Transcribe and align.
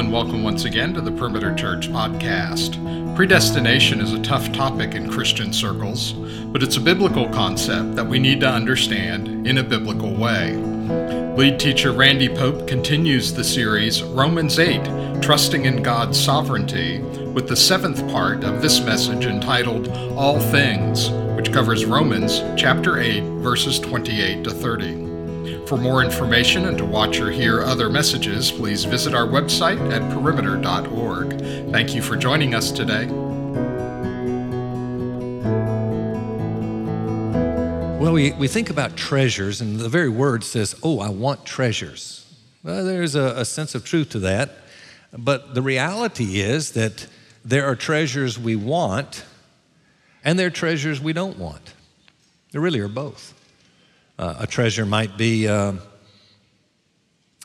and 0.00 0.10
welcome 0.10 0.42
once 0.42 0.64
again 0.64 0.94
to 0.94 1.00
the 1.02 1.12
Perimeter 1.12 1.54
Church 1.54 1.90
podcast. 1.90 2.74
Predestination 3.14 4.00
is 4.00 4.14
a 4.14 4.22
tough 4.22 4.50
topic 4.50 4.94
in 4.94 5.10
Christian 5.10 5.52
circles, 5.52 6.14
but 6.14 6.62
it's 6.62 6.78
a 6.78 6.80
biblical 6.80 7.28
concept 7.28 7.96
that 7.96 8.06
we 8.06 8.18
need 8.18 8.40
to 8.40 8.48
understand 8.48 9.46
in 9.46 9.58
a 9.58 9.62
biblical 9.62 10.14
way. 10.14 10.56
Lead 11.36 11.60
teacher 11.60 11.92
Randy 11.92 12.30
Pope 12.30 12.66
continues 12.66 13.34
the 13.34 13.44
series 13.44 14.02
Romans 14.02 14.58
8 14.58 15.20
Trusting 15.20 15.66
in 15.66 15.82
God's 15.82 16.18
Sovereignty 16.18 17.00
with 17.34 17.46
the 17.46 17.56
seventh 17.56 18.00
part 18.10 18.42
of 18.42 18.62
this 18.62 18.80
message 18.80 19.26
entitled 19.26 19.88
All 20.16 20.40
Things, 20.40 21.10
which 21.36 21.52
covers 21.52 21.84
Romans 21.84 22.40
chapter 22.56 22.98
8, 22.98 23.20
verses 23.42 23.78
28 23.78 24.44
to 24.44 24.50
30. 24.50 25.09
For 25.66 25.76
more 25.76 26.02
information 26.02 26.66
and 26.66 26.76
to 26.78 26.84
watch 26.84 27.20
or 27.20 27.30
hear 27.30 27.62
other 27.62 27.88
messages, 27.88 28.50
please 28.50 28.84
visit 28.84 29.14
our 29.14 29.26
website 29.26 29.78
at 29.92 30.02
perimeter.org. 30.12 31.40
Thank 31.70 31.94
you 31.94 32.02
for 32.02 32.16
joining 32.16 32.54
us 32.54 32.70
today. 32.72 33.06
Well, 38.00 38.12
we, 38.12 38.32
we 38.32 38.48
think 38.48 38.70
about 38.70 38.96
treasures, 38.96 39.60
and 39.60 39.78
the 39.78 39.88
very 39.88 40.08
word 40.08 40.42
says, 40.42 40.74
Oh, 40.82 41.00
I 41.00 41.10
want 41.10 41.44
treasures. 41.44 42.26
Well, 42.62 42.84
there's 42.84 43.14
a, 43.14 43.34
a 43.36 43.44
sense 43.44 43.74
of 43.74 43.84
truth 43.84 44.10
to 44.10 44.18
that. 44.20 44.50
But 45.12 45.54
the 45.54 45.62
reality 45.62 46.40
is 46.40 46.72
that 46.72 47.06
there 47.44 47.66
are 47.66 47.76
treasures 47.76 48.38
we 48.38 48.56
want, 48.56 49.24
and 50.24 50.38
there 50.38 50.48
are 50.48 50.50
treasures 50.50 51.00
we 51.00 51.12
don't 51.12 51.38
want. 51.38 51.74
There 52.52 52.60
really 52.60 52.80
are 52.80 52.88
both. 52.88 53.34
Uh, 54.20 54.36
a 54.40 54.46
treasure 54.46 54.84
might 54.84 55.16
be 55.16 55.48
uh, 55.48 55.72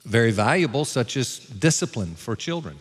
very 0.04 0.32
valuable, 0.32 0.84
such 0.84 1.16
as 1.16 1.40
discipline 1.40 2.16
for 2.16 2.36
children. 2.36 2.76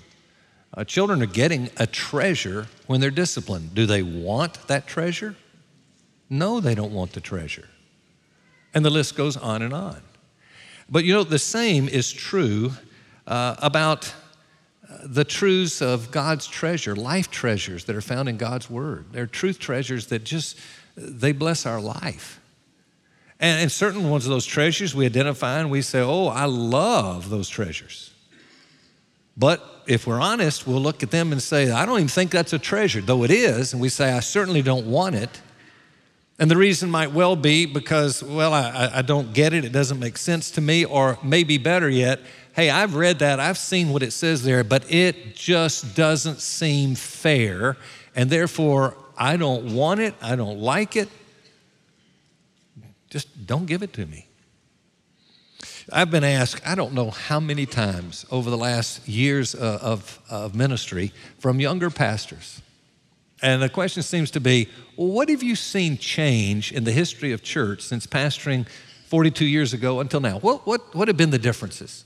Uh, 0.76 0.82
children 0.82 1.22
are 1.22 1.26
getting 1.26 1.70
a 1.76 1.86
treasure 1.86 2.66
when 2.88 3.00
they're 3.00 3.12
disciplined. 3.12 3.72
Do 3.72 3.86
they 3.86 4.02
want 4.02 4.66
that 4.66 4.88
treasure? 4.88 5.36
No, 6.28 6.58
they 6.58 6.74
don't 6.74 6.92
want 6.92 7.12
the 7.12 7.20
treasure. 7.20 7.68
And 8.74 8.84
the 8.84 8.90
list 8.90 9.14
goes 9.14 9.36
on 9.36 9.62
and 9.62 9.72
on. 9.72 10.00
But 10.90 11.04
you 11.04 11.14
know, 11.14 11.22
the 11.22 11.38
same 11.38 11.86
is 11.86 12.12
true 12.12 12.72
uh, 13.28 13.54
about 13.58 14.12
uh, 14.90 14.96
the 15.04 15.24
truths 15.24 15.80
of 15.80 16.10
God's 16.10 16.48
treasure, 16.48 16.96
life 16.96 17.30
treasures 17.30 17.84
that 17.84 17.94
are 17.94 18.02
found 18.02 18.28
in 18.28 18.38
God's 18.38 18.68
Word. 18.68 19.12
They're 19.12 19.28
truth 19.28 19.60
treasures 19.60 20.08
that 20.08 20.24
just, 20.24 20.58
they 20.96 21.30
bless 21.30 21.64
our 21.64 21.80
life. 21.80 22.40
And, 23.44 23.60
and 23.60 23.70
certain 23.70 24.08
ones 24.08 24.24
of 24.24 24.30
those 24.30 24.46
treasures 24.46 24.94
we 24.94 25.04
identify 25.04 25.58
and 25.58 25.70
we 25.70 25.82
say, 25.82 26.00
oh, 26.00 26.28
I 26.28 26.46
love 26.46 27.28
those 27.28 27.46
treasures. 27.46 28.10
But 29.36 29.62
if 29.86 30.06
we're 30.06 30.18
honest, 30.18 30.66
we'll 30.66 30.80
look 30.80 31.02
at 31.02 31.10
them 31.10 31.30
and 31.30 31.42
say, 31.42 31.70
I 31.70 31.84
don't 31.84 31.96
even 31.96 32.08
think 32.08 32.30
that's 32.30 32.54
a 32.54 32.58
treasure, 32.58 33.02
though 33.02 33.22
it 33.22 33.30
is. 33.30 33.74
And 33.74 33.82
we 33.82 33.90
say, 33.90 34.12
I 34.12 34.20
certainly 34.20 34.62
don't 34.62 34.86
want 34.86 35.16
it. 35.16 35.42
And 36.38 36.50
the 36.50 36.56
reason 36.56 36.90
might 36.90 37.12
well 37.12 37.36
be 37.36 37.66
because, 37.66 38.22
well, 38.22 38.54
I, 38.54 38.90
I 38.94 39.02
don't 39.02 39.34
get 39.34 39.52
it, 39.52 39.66
it 39.66 39.72
doesn't 39.72 39.98
make 39.98 40.16
sense 40.16 40.50
to 40.52 40.62
me, 40.62 40.86
or 40.86 41.18
maybe 41.22 41.58
better 41.58 41.90
yet, 41.90 42.20
hey, 42.54 42.70
I've 42.70 42.94
read 42.94 43.18
that, 43.18 43.40
I've 43.40 43.58
seen 43.58 43.90
what 43.90 44.02
it 44.02 44.12
says 44.12 44.42
there, 44.42 44.64
but 44.64 44.90
it 44.90 45.36
just 45.36 45.94
doesn't 45.94 46.40
seem 46.40 46.94
fair. 46.94 47.76
And 48.16 48.30
therefore, 48.30 48.96
I 49.18 49.36
don't 49.36 49.74
want 49.74 50.00
it, 50.00 50.14
I 50.22 50.34
don't 50.34 50.60
like 50.60 50.96
it, 50.96 51.10
just 53.14 53.46
don't 53.46 53.66
give 53.66 53.84
it 53.84 53.92
to 53.92 54.04
me. 54.06 54.26
I've 55.92 56.10
been 56.10 56.24
asked, 56.24 56.66
I 56.66 56.74
don't 56.74 56.94
know 56.94 57.10
how 57.10 57.38
many 57.38 57.64
times 57.64 58.26
over 58.28 58.50
the 58.50 58.56
last 58.56 59.06
years 59.06 59.54
uh, 59.54 59.78
of, 59.80 60.18
of 60.28 60.56
ministry 60.56 61.12
from 61.38 61.60
younger 61.60 61.90
pastors. 61.90 62.60
And 63.40 63.62
the 63.62 63.68
question 63.68 64.02
seems 64.02 64.32
to 64.32 64.40
be 64.40 64.68
what 64.96 65.28
have 65.28 65.44
you 65.44 65.54
seen 65.54 65.96
change 65.96 66.72
in 66.72 66.82
the 66.82 66.90
history 66.90 67.30
of 67.30 67.44
church 67.44 67.82
since 67.82 68.04
pastoring 68.04 68.66
42 69.06 69.44
years 69.44 69.72
ago 69.72 70.00
until 70.00 70.18
now? 70.18 70.40
What, 70.40 70.66
what, 70.66 70.92
what 70.92 71.06
have 71.06 71.16
been 71.16 71.30
the 71.30 71.38
differences? 71.38 72.04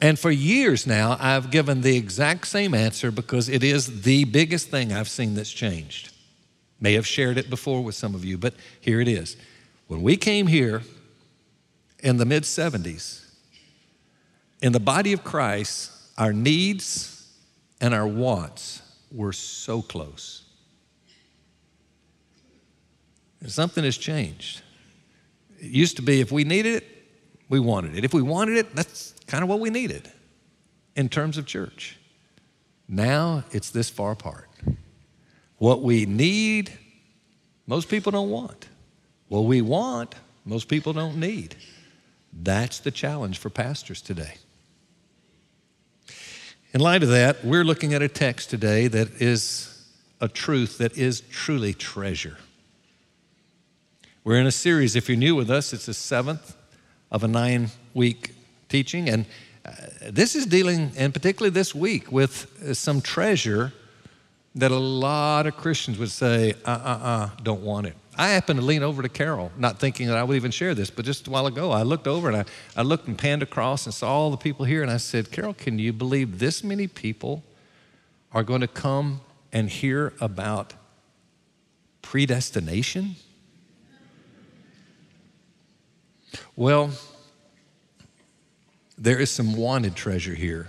And 0.00 0.18
for 0.18 0.32
years 0.32 0.84
now, 0.84 1.16
I've 1.20 1.52
given 1.52 1.82
the 1.82 1.96
exact 1.96 2.48
same 2.48 2.74
answer 2.74 3.12
because 3.12 3.48
it 3.48 3.62
is 3.62 4.02
the 4.02 4.24
biggest 4.24 4.68
thing 4.68 4.92
I've 4.92 5.08
seen 5.08 5.34
that's 5.34 5.52
changed. 5.52 6.10
May 6.80 6.94
have 6.94 7.06
shared 7.06 7.38
it 7.38 7.48
before 7.48 7.84
with 7.84 7.94
some 7.94 8.16
of 8.16 8.24
you, 8.24 8.36
but 8.36 8.54
here 8.80 9.00
it 9.00 9.06
is. 9.06 9.36
When 9.92 10.00
we 10.00 10.16
came 10.16 10.46
here 10.46 10.80
in 11.98 12.16
the 12.16 12.24
mid 12.24 12.44
70s, 12.44 13.26
in 14.62 14.72
the 14.72 14.80
body 14.80 15.12
of 15.12 15.22
Christ, 15.22 15.92
our 16.16 16.32
needs 16.32 17.30
and 17.78 17.92
our 17.92 18.06
wants 18.06 18.80
were 19.10 19.34
so 19.34 19.82
close. 19.82 20.44
And 23.42 23.52
something 23.52 23.84
has 23.84 23.98
changed. 23.98 24.62
It 25.58 25.70
used 25.72 25.96
to 25.96 26.02
be 26.02 26.22
if 26.22 26.32
we 26.32 26.44
needed 26.44 26.76
it, 26.76 26.84
we 27.50 27.60
wanted 27.60 27.94
it. 27.94 28.02
If 28.02 28.14
we 28.14 28.22
wanted 28.22 28.56
it, 28.56 28.74
that's 28.74 29.12
kind 29.26 29.42
of 29.42 29.50
what 29.50 29.60
we 29.60 29.68
needed 29.68 30.10
in 30.96 31.10
terms 31.10 31.36
of 31.36 31.44
church. 31.44 31.98
Now 32.88 33.44
it's 33.50 33.68
this 33.68 33.90
far 33.90 34.12
apart. 34.12 34.48
What 35.58 35.82
we 35.82 36.06
need, 36.06 36.72
most 37.66 37.90
people 37.90 38.10
don't 38.10 38.30
want. 38.30 38.68
Well, 39.32 39.46
we 39.46 39.62
want, 39.62 40.14
most 40.44 40.68
people 40.68 40.92
don't 40.92 41.16
need. 41.16 41.56
That's 42.34 42.80
the 42.80 42.90
challenge 42.90 43.38
for 43.38 43.48
pastors 43.48 44.02
today. 44.02 44.34
In 46.74 46.82
light 46.82 47.02
of 47.02 47.08
that, 47.08 47.42
we're 47.42 47.64
looking 47.64 47.94
at 47.94 48.02
a 48.02 48.08
text 48.08 48.50
today 48.50 48.88
that 48.88 49.22
is 49.22 49.88
a 50.20 50.28
truth 50.28 50.76
that 50.76 50.98
is 50.98 51.22
truly 51.30 51.72
treasure. 51.72 52.36
We're 54.22 54.36
in 54.36 54.46
a 54.46 54.52
series, 54.52 54.96
if 54.96 55.08
you're 55.08 55.16
new 55.16 55.34
with 55.34 55.50
us, 55.50 55.72
it's 55.72 55.86
the 55.86 55.94
seventh 55.94 56.54
of 57.10 57.24
a 57.24 57.28
nine 57.28 57.70
week 57.94 58.34
teaching. 58.68 59.08
And 59.08 59.24
uh, 59.64 59.72
this 60.10 60.36
is 60.36 60.44
dealing, 60.44 60.92
and 60.94 61.14
particularly 61.14 61.54
this 61.54 61.74
week, 61.74 62.12
with 62.12 62.62
uh, 62.62 62.74
some 62.74 63.00
treasure 63.00 63.72
that 64.56 64.72
a 64.72 64.78
lot 64.78 65.46
of 65.46 65.56
Christians 65.56 65.96
would 65.96 66.10
say, 66.10 66.52
uh 66.66 66.70
uh 66.70 66.98
uh, 67.02 67.30
don't 67.42 67.62
want 67.62 67.86
it. 67.86 67.96
I 68.16 68.28
happened 68.28 68.60
to 68.60 68.64
lean 68.64 68.82
over 68.82 69.02
to 69.02 69.08
Carol, 69.08 69.50
not 69.56 69.78
thinking 69.78 70.08
that 70.08 70.18
I 70.18 70.22
would 70.22 70.36
even 70.36 70.50
share 70.50 70.74
this, 70.74 70.90
but 70.90 71.04
just 71.04 71.26
a 71.26 71.30
while 71.30 71.46
ago, 71.46 71.70
I 71.70 71.82
looked 71.82 72.06
over 72.06 72.28
and 72.28 72.36
I, 72.36 72.44
I 72.76 72.82
looked 72.82 73.08
and 73.08 73.16
panned 73.16 73.42
across 73.42 73.86
and 73.86 73.94
saw 73.94 74.10
all 74.10 74.30
the 74.30 74.36
people 74.36 74.66
here, 74.66 74.82
and 74.82 74.90
I 74.90 74.98
said, 74.98 75.30
Carol, 75.30 75.54
can 75.54 75.78
you 75.78 75.92
believe 75.92 76.38
this 76.38 76.62
many 76.62 76.86
people 76.86 77.42
are 78.32 78.42
going 78.42 78.60
to 78.60 78.68
come 78.68 79.22
and 79.50 79.70
hear 79.70 80.12
about 80.20 80.74
predestination? 82.02 83.16
Well, 86.54 86.90
there 88.98 89.18
is 89.18 89.30
some 89.30 89.56
wanted 89.56 89.96
treasure 89.96 90.34
here. 90.34 90.68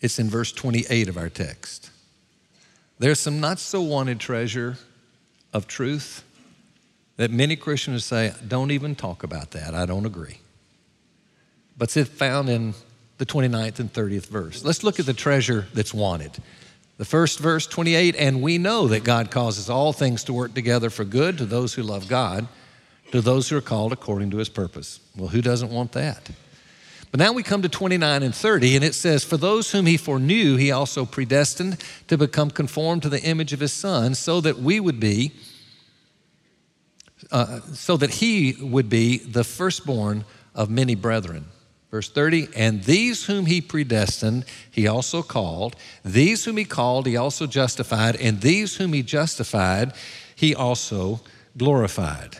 It's 0.00 0.18
in 0.18 0.28
verse 0.28 0.50
28 0.50 1.08
of 1.08 1.16
our 1.16 1.28
text. 1.28 1.90
There's 2.98 3.20
some 3.20 3.40
not 3.40 3.60
so 3.60 3.80
wanted 3.80 4.18
treasure 4.18 4.76
of 5.52 5.68
truth 5.68 6.24
that 7.16 7.30
many 7.30 7.56
Christians 7.56 8.04
say, 8.04 8.32
don't 8.46 8.70
even 8.70 8.94
talk 8.94 9.22
about 9.22 9.52
that. 9.52 9.74
I 9.74 9.86
don't 9.86 10.06
agree. 10.06 10.38
But 11.76 11.96
it's 11.96 12.10
found 12.10 12.48
in 12.48 12.74
the 13.18 13.26
29th 13.26 13.78
and 13.78 13.92
30th 13.92 14.26
verse. 14.26 14.64
Let's 14.64 14.82
look 14.82 14.98
at 14.98 15.06
the 15.06 15.14
treasure 15.14 15.66
that's 15.74 15.94
wanted. 15.94 16.32
The 16.96 17.04
first 17.04 17.40
verse, 17.40 17.66
28, 17.66 18.14
and 18.16 18.42
we 18.42 18.58
know 18.58 18.88
that 18.88 19.02
God 19.02 19.30
causes 19.30 19.68
all 19.68 19.92
things 19.92 20.24
to 20.24 20.32
work 20.32 20.54
together 20.54 20.90
for 20.90 21.04
good 21.04 21.38
to 21.38 21.46
those 21.46 21.74
who 21.74 21.82
love 21.82 22.08
God, 22.08 22.46
to 23.10 23.20
those 23.20 23.48
who 23.48 23.56
are 23.56 23.60
called 23.60 23.92
according 23.92 24.30
to 24.30 24.36
his 24.36 24.48
purpose. 24.48 25.00
Well, 25.16 25.28
who 25.28 25.42
doesn't 25.42 25.70
want 25.70 25.92
that? 25.92 26.30
But 27.10 27.20
now 27.20 27.32
we 27.32 27.44
come 27.44 27.62
to 27.62 27.68
29 27.68 28.22
and 28.24 28.34
30, 28.34 28.76
and 28.76 28.84
it 28.84 28.94
says, 28.94 29.22
For 29.22 29.36
those 29.36 29.70
whom 29.70 29.86
he 29.86 29.96
foreknew, 29.96 30.56
he 30.56 30.72
also 30.72 31.04
predestined 31.04 31.78
to 32.08 32.18
become 32.18 32.50
conformed 32.50 33.02
to 33.02 33.08
the 33.08 33.22
image 33.22 33.52
of 33.52 33.60
his 33.60 33.72
son, 33.72 34.16
so 34.16 34.40
that 34.40 34.58
we 34.58 34.80
would 34.80 34.98
be 34.98 35.32
uh, 37.30 37.60
so 37.72 37.96
that 37.96 38.10
he 38.10 38.56
would 38.60 38.88
be 38.88 39.18
the 39.18 39.44
firstborn 39.44 40.24
of 40.54 40.70
many 40.70 40.94
brethren. 40.94 41.46
Verse 41.90 42.10
30, 42.10 42.48
and 42.56 42.82
these 42.82 43.26
whom 43.26 43.46
he 43.46 43.60
predestined, 43.60 44.44
he 44.68 44.88
also 44.88 45.22
called. 45.22 45.76
These 46.04 46.44
whom 46.44 46.56
he 46.56 46.64
called, 46.64 47.06
he 47.06 47.16
also 47.16 47.46
justified. 47.46 48.16
And 48.16 48.40
these 48.40 48.76
whom 48.76 48.92
he 48.92 49.02
justified, 49.02 49.92
he 50.34 50.56
also 50.56 51.20
glorified. 51.56 52.38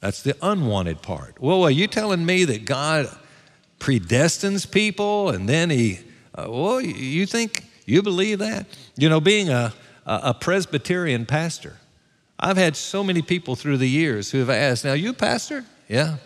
That's 0.00 0.22
the 0.22 0.36
unwanted 0.42 1.02
part. 1.02 1.40
Well, 1.40 1.62
are 1.62 1.70
you 1.70 1.86
telling 1.86 2.26
me 2.26 2.44
that 2.46 2.64
God 2.64 3.08
predestines 3.78 4.68
people 4.68 5.30
and 5.30 5.48
then 5.48 5.70
he, 5.70 6.00
uh, 6.34 6.46
well, 6.48 6.80
you 6.80 7.26
think, 7.26 7.64
you 7.86 8.02
believe 8.02 8.40
that? 8.40 8.66
You 8.96 9.08
know, 9.08 9.20
being 9.20 9.50
a, 9.50 9.72
a 10.04 10.34
Presbyterian 10.34 11.26
pastor, 11.26 11.76
I've 12.38 12.56
had 12.56 12.76
so 12.76 13.04
many 13.04 13.22
people 13.22 13.56
through 13.56 13.78
the 13.78 13.88
years 13.88 14.30
who 14.30 14.38
have 14.38 14.50
asked, 14.50 14.84
Now, 14.84 14.92
you 14.94 15.12
pastor? 15.12 15.64
Yeah. 15.88 16.16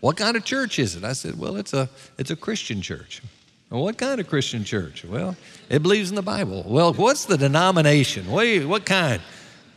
What 0.00 0.16
kind 0.16 0.36
of 0.36 0.44
church 0.44 0.78
is 0.78 0.96
it? 0.96 1.04
I 1.04 1.12
said, 1.12 1.38
Well, 1.38 1.56
it's 1.56 1.72
a, 1.72 1.88
it's 2.18 2.30
a 2.30 2.36
Christian 2.36 2.82
church. 2.82 3.22
Well, 3.70 3.82
what 3.82 3.98
kind 3.98 4.20
of 4.20 4.28
Christian 4.28 4.64
church? 4.64 5.04
Well, 5.04 5.36
it 5.68 5.82
believes 5.82 6.10
in 6.10 6.16
the 6.16 6.22
Bible. 6.22 6.64
Well, 6.66 6.92
what's 6.92 7.26
the 7.26 7.38
denomination? 7.38 8.28
What, 8.28 8.46
what 8.66 8.84
kind? 8.84 9.22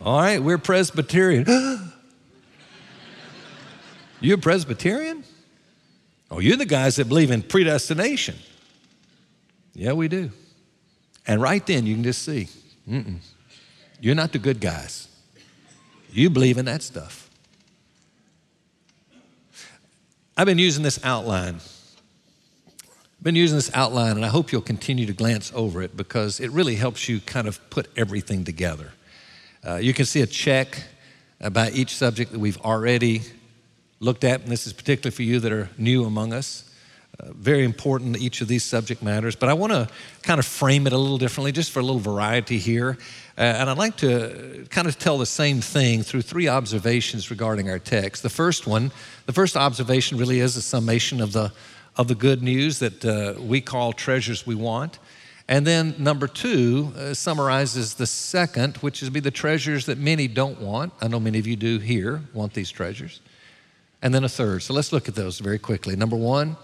All 0.01 0.19
right, 0.19 0.41
we're 0.41 0.57
Presbyterian. 0.57 1.45
you're 4.19 4.38
Presbyterian? 4.38 5.24
Oh, 6.31 6.39
you're 6.39 6.57
the 6.57 6.65
guys 6.65 6.95
that 6.95 7.07
believe 7.07 7.30
in 7.30 7.44
predestination. 7.44 8.35
Yeah, 9.75 9.94
we 9.94 10.07
do. 10.07 10.31
And 11.27 11.41
right 11.41 11.65
then 11.65 11.85
you 11.85 11.94
can 11.94 12.03
just 12.03 12.24
see, 12.24 12.47
Mm-mm. 12.89 13.19
you're 14.01 14.15
not 14.15 14.31
the 14.31 14.39
good 14.39 14.59
guys. 14.59 15.07
You 16.13 16.30
believe 16.30 16.57
in 16.57 16.65
that 16.65 16.81
stuff. 16.81 17.30
I've 20.38 20.45
been 20.45 20.60
using 20.60 20.83
this 20.83 21.04
outline 21.04 21.60
I've 23.24 23.25
been 23.25 23.36
using 23.38 23.56
this 23.56 23.71
outline, 23.74 24.18
and 24.18 24.25
I 24.25 24.27
hope 24.27 24.51
you'll 24.51 24.62
continue 24.62 25.06
to 25.06 25.13
glance 25.13 25.50
over 25.56 25.81
it 25.81 25.95
because 25.95 26.42
it 26.42 26.51
really 26.51 26.75
helps 26.75 27.07
you 27.07 27.21
kind 27.21 27.48
of 27.48 27.57
put 27.69 27.88
everything 27.95 28.44
together. 28.44 28.92
Uh, 29.65 29.75
you 29.75 29.94
can 29.94 30.04
see 30.04 30.19
a 30.19 30.27
check 30.27 30.83
about 31.39 31.71
each 31.71 31.95
subject 31.95 32.33
that 32.33 32.39
we've 32.39 32.59
already 32.59 33.21
looked 34.01 34.25
at, 34.25 34.42
and 34.42 34.51
this 34.51 34.68
is 34.68 34.74
particularly 34.74 35.16
for 35.16 35.24
you 35.24 35.39
that 35.39 35.54
are 35.54 35.69
new 35.77 36.04
among 36.04 36.33
us. 36.33 36.69
Uh, 37.19 37.31
very 37.33 37.63
important, 37.63 38.18
each 38.18 38.42
of 38.42 38.48
these 38.48 38.63
subject 38.63 39.04
matters, 39.04 39.36
but 39.36 39.48
I 39.48 39.54
want 39.54 39.71
to 39.71 39.88
kind 40.24 40.39
of 40.39 40.45
frame 40.45 40.88
it 40.88 40.94
a 40.94 40.98
little 40.98 41.19
differently 41.19 41.51
just 41.51 41.71
for 41.71 41.80
a 41.80 41.83
little 41.83 42.00
variety 42.00 42.57
here. 42.57 42.98
Uh, 43.38 43.42
and 43.42 43.69
I'd 43.69 43.77
like 43.77 43.98
to 43.98 44.65
kind 44.69 44.88
of 44.88 44.98
tell 44.98 45.18
the 45.18 45.25
same 45.25 45.62
thing 45.62 46.01
through 46.01 46.24
three 46.24 46.48
observations 46.48 47.30
regarding 47.30 47.69
our 47.69 47.80
text. 47.80 48.24
The 48.24 48.30
first 48.30 48.65
one, 48.65 48.92
the 49.27 49.33
first 49.33 49.56
observation 49.56 50.18
really 50.18 50.39
is 50.39 50.57
a 50.57 50.62
summation 50.62 51.21
of 51.21 51.33
the 51.33 51.51
of 51.95 52.07
the 52.07 52.15
good 52.15 52.42
news 52.42 52.80
that 52.80 53.06
uh, 53.06 53.39
we 53.39 53.62
call 53.62 53.94
treasures 53.94 54.48
we 54.48 54.56
want. 54.56 55.00
And 55.48 55.68
then 55.68 55.95
number 55.98 56.27
two 56.27 56.94
uh, 56.98 57.13
summarizes 57.13 57.95
the 57.95 58.07
second, 58.07 58.77
which 58.77 59.04
is 59.04 59.09
be 59.09 59.19
the 59.19 59.31
treasures 59.31 59.86
that 59.86 59.98
many 59.98 60.27
don't 60.27 60.59
want. 60.59 60.94
I 61.01 61.07
know 61.07 61.19
many 61.19 61.38
of 61.38 61.45
you 61.45 61.56
do 61.56 61.80
here 61.80 62.21
want 62.33 62.54
these 62.54 62.71
treasures. 62.71 63.21
And 64.01 64.13
then 64.13 64.24
a 64.24 64.30
third. 64.30 64.63
So 64.63 64.74
let's 64.74 64.92
look 64.92 65.07
at 65.07 65.16
those 65.16 65.39
very 65.39 65.59
quickly. 65.59 65.95
Number 65.95 66.16
one, 66.16 66.57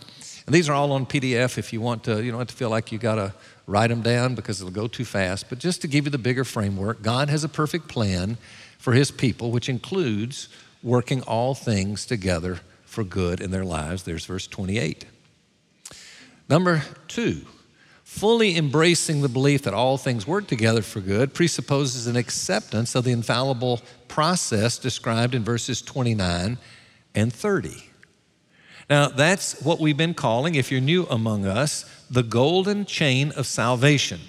and 0.50 0.56
these 0.56 0.68
are 0.68 0.74
all 0.74 0.94
on 0.94 1.06
PDF 1.06 1.60
if 1.60 1.72
you 1.72 1.80
want 1.80 2.06
to, 2.06 2.24
you 2.24 2.31
don't 2.31 2.40
have 2.40 2.48
to 2.48 2.56
feel 2.56 2.72
like 2.72 2.92
you 2.92 2.98
got 2.98 3.16
to 3.16 3.36
write 3.68 3.90
them 3.90 4.01
down 4.01 4.34
because 4.34 4.60
it'll 4.60 4.74
go 4.74 4.88
too 4.88 5.06
fast. 5.06 5.48
But 5.48 5.60
just 5.60 5.80
to 5.81 5.88
give 5.88 6.06
you 6.06 6.10
the 6.10 6.18
bigger 6.18 6.44
framework, 6.44 7.04
God 7.04 7.30
has 7.30 7.44
a 7.44 7.48
perfect 7.48 7.88
plan 7.88 8.36
for 8.80 8.94
his 8.94 9.12
people, 9.12 9.51
which 9.51 9.69
includes 9.69 10.50
working 10.81 11.22
all 11.22 11.54
things 11.54 12.04
together 12.04 12.62
for 12.84 13.04
good 13.04 13.42
in 13.42 13.51
their 13.51 13.63
lives. 13.63 14.01
There's 14.01 14.25
verse 14.25 14.48
28. 14.48 15.06
Number 16.50 16.81
two, 17.07 17.45
fully 18.04 18.57
embracing 18.57 19.22
the 19.22 19.30
belief 19.30 19.62
that 19.62 19.75
all 19.75 20.00
things 20.00 20.25
work 20.25 20.48
together 20.48 20.81
for 20.81 21.00
good 21.00 21.36
presupposes 21.36 22.07
an 22.07 22.16
acceptance 22.16 22.95
of 22.95 23.04
the 23.04 23.12
infallible 23.12 23.81
process 24.07 24.80
described 24.80 25.36
in 25.36 25.44
verses 25.44 25.80
29 25.84 26.57
and 27.13 27.31
30. 27.31 27.88
Now, 28.89 29.07
that's 29.07 29.62
what 29.62 29.80
we've 29.80 29.97
been 29.97 30.15
calling, 30.15 30.56
if 30.56 30.71
you're 30.71 30.81
new 30.81 31.06
among 31.06 31.45
us, 31.45 31.86
the 32.09 32.24
golden 32.24 32.86
chain 32.86 33.31
of 33.33 33.45
salvation. 33.45 34.19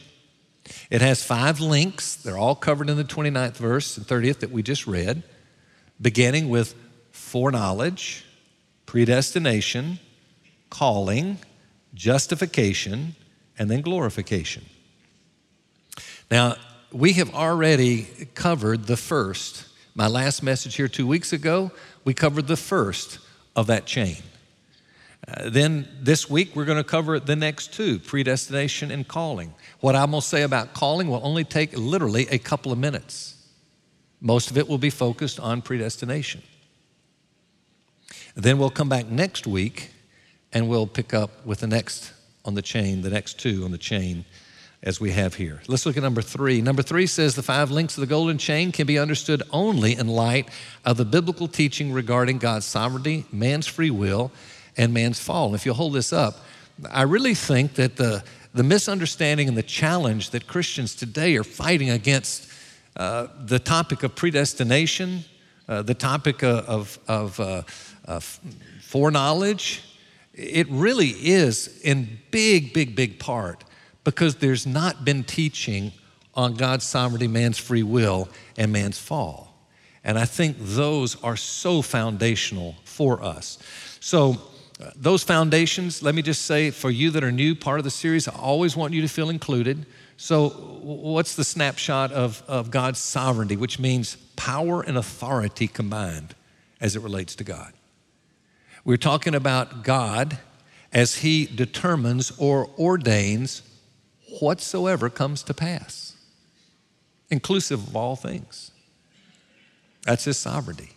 It 0.90 1.00
has 1.00 1.24
five 1.24 1.60
links. 1.60 2.14
They're 2.14 2.36
all 2.36 2.54
covered 2.54 2.90
in 2.90 2.98
the 2.98 3.04
29th 3.04 3.56
verse 3.56 3.96
and 3.96 4.06
30th 4.06 4.40
that 4.40 4.50
we 4.50 4.62
just 4.62 4.86
read, 4.86 5.22
beginning 6.00 6.50
with 6.50 6.74
foreknowledge, 7.10 8.24
predestination, 8.84 9.98
calling, 10.68 11.38
justification, 11.94 13.14
and 13.58 13.70
then 13.70 13.80
glorification. 13.80 14.64
Now, 16.30 16.56
we 16.92 17.14
have 17.14 17.34
already 17.34 18.28
covered 18.34 18.84
the 18.84 18.96
first. 18.96 19.68
My 19.94 20.06
last 20.06 20.42
message 20.42 20.76
here 20.76 20.88
two 20.88 21.06
weeks 21.06 21.32
ago, 21.32 21.70
we 22.04 22.14
covered 22.14 22.46
the 22.46 22.56
first 22.56 23.18
of 23.56 23.66
that 23.68 23.86
chain. 23.86 24.16
Uh, 25.28 25.50
then 25.50 25.88
this 26.00 26.30
week, 26.30 26.56
we're 26.56 26.64
going 26.64 26.78
to 26.78 26.84
cover 26.84 27.20
the 27.20 27.36
next 27.36 27.72
two 27.72 27.98
predestination 27.98 28.90
and 28.90 29.06
calling. 29.06 29.54
What 29.80 29.94
I'm 29.94 30.10
going 30.10 30.22
to 30.22 30.26
say 30.26 30.42
about 30.42 30.74
calling 30.74 31.08
will 31.08 31.20
only 31.22 31.44
take 31.44 31.76
literally 31.76 32.26
a 32.30 32.38
couple 32.38 32.72
of 32.72 32.78
minutes. 32.78 33.36
Most 34.20 34.50
of 34.50 34.58
it 34.58 34.68
will 34.68 34.78
be 34.78 34.90
focused 34.90 35.38
on 35.40 35.62
predestination. 35.62 36.42
Then 38.34 38.58
we'll 38.58 38.70
come 38.70 38.88
back 38.88 39.06
next 39.06 39.46
week 39.46 39.90
and 40.52 40.68
we'll 40.68 40.86
pick 40.86 41.14
up 41.14 41.44
with 41.46 41.60
the 41.60 41.66
next 41.66 42.12
on 42.44 42.54
the 42.54 42.62
chain, 42.62 43.02
the 43.02 43.10
next 43.10 43.38
two 43.38 43.64
on 43.64 43.70
the 43.70 43.78
chain 43.78 44.24
as 44.82 45.00
we 45.00 45.10
have 45.10 45.34
here. 45.34 45.60
Let's 45.68 45.84
look 45.84 45.96
at 45.96 46.02
number 46.02 46.22
three. 46.22 46.62
Number 46.62 46.82
three 46.82 47.06
says 47.06 47.34
the 47.34 47.42
five 47.42 47.70
links 47.70 47.96
of 47.96 48.00
the 48.00 48.06
golden 48.06 48.38
chain 48.38 48.72
can 48.72 48.86
be 48.86 48.98
understood 48.98 49.42
only 49.50 49.94
in 49.94 50.08
light 50.08 50.48
of 50.84 50.96
the 50.96 51.04
biblical 51.04 51.48
teaching 51.48 51.92
regarding 51.92 52.38
God's 52.38 52.64
sovereignty, 52.64 53.26
man's 53.30 53.66
free 53.66 53.90
will, 53.90 54.32
and 54.76 54.92
man's 54.92 55.20
fall. 55.20 55.46
And 55.46 55.54
if 55.54 55.66
you'll 55.66 55.74
hold 55.74 55.92
this 55.92 56.12
up, 56.12 56.44
I 56.90 57.02
really 57.02 57.34
think 57.34 57.74
that 57.74 57.96
the, 57.96 58.24
the 58.54 58.62
misunderstanding 58.62 59.48
and 59.48 59.56
the 59.56 59.62
challenge 59.62 60.30
that 60.30 60.46
Christians 60.46 60.94
today 60.94 61.36
are 61.36 61.44
fighting 61.44 61.90
against 61.90 62.50
uh, 62.96 63.28
the 63.44 63.58
topic 63.58 64.02
of 64.02 64.14
predestination, 64.14 65.24
uh, 65.68 65.82
the 65.82 65.94
topic 65.94 66.42
of, 66.42 66.66
of, 66.66 66.98
of 67.08 67.98
uh, 68.06 68.20
foreknowledge, 68.80 69.82
it 70.34 70.66
really 70.70 71.08
is 71.08 71.80
in 71.82 72.18
big, 72.30 72.72
big, 72.72 72.96
big 72.96 73.18
part 73.18 73.64
because 74.04 74.36
there's 74.36 74.66
not 74.66 75.04
been 75.04 75.22
teaching 75.22 75.92
on 76.34 76.54
God's 76.54 76.84
sovereignty, 76.84 77.28
man's 77.28 77.58
free 77.58 77.82
will, 77.82 78.28
and 78.56 78.72
man's 78.72 78.98
fall. 78.98 79.54
And 80.02 80.18
I 80.18 80.24
think 80.24 80.56
those 80.58 81.22
are 81.22 81.36
so 81.36 81.82
foundational 81.82 82.76
for 82.84 83.22
us. 83.22 83.58
So, 84.00 84.30
uh, 84.32 84.36
those 84.96 85.22
foundations, 85.22 86.02
let 86.02 86.14
me 86.14 86.22
just 86.22 86.42
say 86.42 86.70
for 86.70 86.90
you 86.90 87.10
that 87.10 87.22
are 87.22 87.32
new, 87.32 87.54
part 87.54 87.78
of 87.78 87.84
the 87.84 87.90
series, 87.90 88.28
I 88.28 88.34
always 88.34 88.76
want 88.76 88.94
you 88.94 89.02
to 89.02 89.08
feel 89.08 89.28
included. 89.28 89.84
So, 90.16 90.50
what's 90.50 91.34
the 91.34 91.44
snapshot 91.44 92.12
of, 92.12 92.42
of 92.48 92.70
God's 92.70 92.98
sovereignty, 92.98 93.56
which 93.56 93.78
means 93.78 94.16
power 94.36 94.82
and 94.82 94.96
authority 94.96 95.66
combined 95.66 96.34
as 96.80 96.96
it 96.96 97.02
relates 97.02 97.34
to 97.36 97.44
God? 97.44 97.72
We're 98.84 98.96
talking 98.96 99.34
about 99.34 99.82
God 99.82 100.38
as 100.92 101.16
He 101.16 101.46
determines 101.46 102.32
or 102.38 102.70
ordains 102.78 103.62
whatsoever 104.40 105.10
comes 105.10 105.42
to 105.44 105.54
pass, 105.54 106.16
inclusive 107.30 107.86
of 107.88 107.96
all 107.96 108.16
things. 108.16 108.70
That's 110.04 110.24
His 110.24 110.38
sovereignty. 110.38 110.90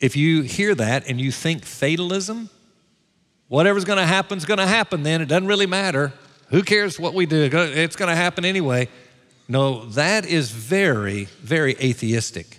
If 0.00 0.16
you 0.16 0.42
hear 0.42 0.74
that 0.74 1.08
and 1.08 1.20
you 1.20 1.32
think 1.32 1.64
fatalism, 1.64 2.50
whatever's 3.48 3.84
going 3.84 3.98
to 3.98 4.06
happen 4.06 4.38
is 4.38 4.44
going 4.44 4.58
to 4.58 4.66
happen 4.66 5.02
then. 5.02 5.20
It 5.20 5.26
doesn't 5.26 5.46
really 5.46 5.66
matter. 5.66 6.12
Who 6.48 6.62
cares 6.62 6.98
what 6.98 7.14
we 7.14 7.26
do? 7.26 7.48
It's 7.52 7.96
going 7.96 8.10
to 8.10 8.16
happen 8.16 8.44
anyway. 8.44 8.88
No, 9.48 9.86
that 9.90 10.26
is 10.26 10.50
very, 10.50 11.24
very 11.40 11.72
atheistic. 11.72 12.58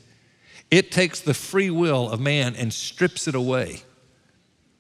It 0.72 0.92
takes 0.92 1.20
the 1.20 1.34
free 1.34 1.70
will 1.70 2.10
of 2.10 2.20
man 2.20 2.56
and 2.56 2.74
strips 2.74 3.28
it 3.28 3.36
away. 3.36 3.82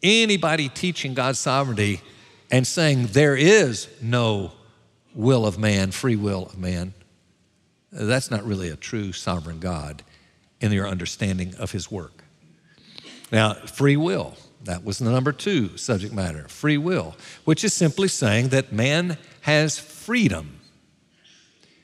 Anybody 0.01 0.69
teaching 0.69 1.13
God's 1.13 1.39
sovereignty 1.39 2.01
and 2.51 2.65
saying 2.65 3.07
there 3.07 3.35
is 3.35 3.87
no 4.01 4.51
will 5.15 5.45
of 5.45 5.57
man, 5.57 5.91
free 5.91 6.15
will 6.15 6.47
of 6.47 6.57
man, 6.57 6.93
that's 7.91 8.31
not 8.31 8.43
really 8.43 8.69
a 8.69 8.75
true 8.75 9.13
sovereign 9.13 9.59
God 9.59 10.03
in 10.59 10.71
your 10.71 10.87
understanding 10.87 11.53
of 11.59 11.71
his 11.71 11.91
work. 11.91 12.22
Now, 13.33 13.55
free 13.55 13.97
will, 13.97 14.37
that 14.63 14.85
was 14.85 14.99
the 14.99 15.09
number 15.09 15.31
two 15.31 15.75
subject 15.75 16.13
matter 16.13 16.47
free 16.47 16.77
will, 16.77 17.15
which 17.45 17.63
is 17.63 17.73
simply 17.73 18.07
saying 18.07 18.49
that 18.49 18.71
man 18.71 19.17
has 19.41 19.79
freedom, 19.79 20.59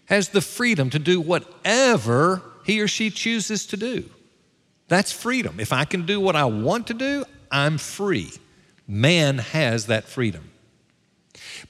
has 0.06 0.30
the 0.30 0.42
freedom 0.42 0.92
to 0.92 1.00
do 1.00 1.20
whatever 1.20 2.44
he 2.64 2.80
or 2.80 2.88
she 2.88 3.10
chooses 3.10 3.66
to 3.66 3.78
do. 3.78 4.08
That's 4.90 5.12
freedom. 5.12 5.60
If 5.60 5.74
I 5.74 5.86
can 5.86 6.06
do 6.06 6.20
what 6.20 6.36
I 6.36 6.46
want 6.46 6.86
to 6.88 6.94
do, 6.94 7.26
I'm 7.52 7.80
free. 7.80 8.32
Man 8.88 9.40
has 9.40 9.88
that 9.88 10.04
freedom. 10.04 10.52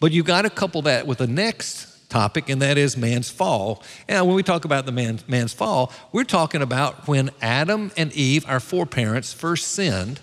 But 0.02 0.12
you've 0.12 0.26
got 0.26 0.42
to 0.42 0.50
couple 0.50 0.82
that 0.84 1.08
with 1.08 1.20
the 1.20 1.28
next 1.28 1.89
topic, 2.10 2.50
and 2.50 2.62
that 2.62 2.78
is 2.78 2.98
man's 2.98 3.30
fall. 3.30 3.84
And 4.08 4.26
when 4.26 4.36
we 4.36 4.44
talk 4.44 4.66
about 4.66 4.86
the 4.86 4.92
man, 4.92 5.20
man's 5.28 5.54
fall, 5.54 5.94
we're 6.12 6.24
talking 6.24 6.62
about 6.62 7.08
when 7.08 7.30
Adam 7.42 7.92
and 7.96 8.12
Eve, 8.14 8.46
our 8.48 8.60
foreparents, 8.60 9.32
first 9.32 9.70
sinned, 9.70 10.20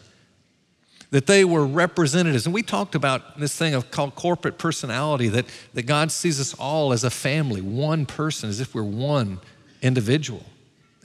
that 1.11 1.27
they 1.27 1.45
were 1.45 1.65
representatives. 1.65 2.47
And 2.47 2.55
we 2.55 2.63
talked 2.63 2.95
about 2.95 3.39
this 3.39 3.57
thing 3.57 3.75
of 3.75 3.91
called 3.91 4.17
corporate 4.17 4.59
personality, 4.59 5.29
that, 5.29 5.47
that 5.75 5.87
God 5.87 6.11
sees 6.11 6.41
us 6.41 6.53
all 6.55 6.93
as 6.93 7.05
a 7.05 7.11
family, 7.11 7.61
one 7.61 8.07
person, 8.07 8.51
as 8.51 8.61
if 8.61 8.75
we're 8.75 8.83
one 8.83 9.39
individual 9.83 10.45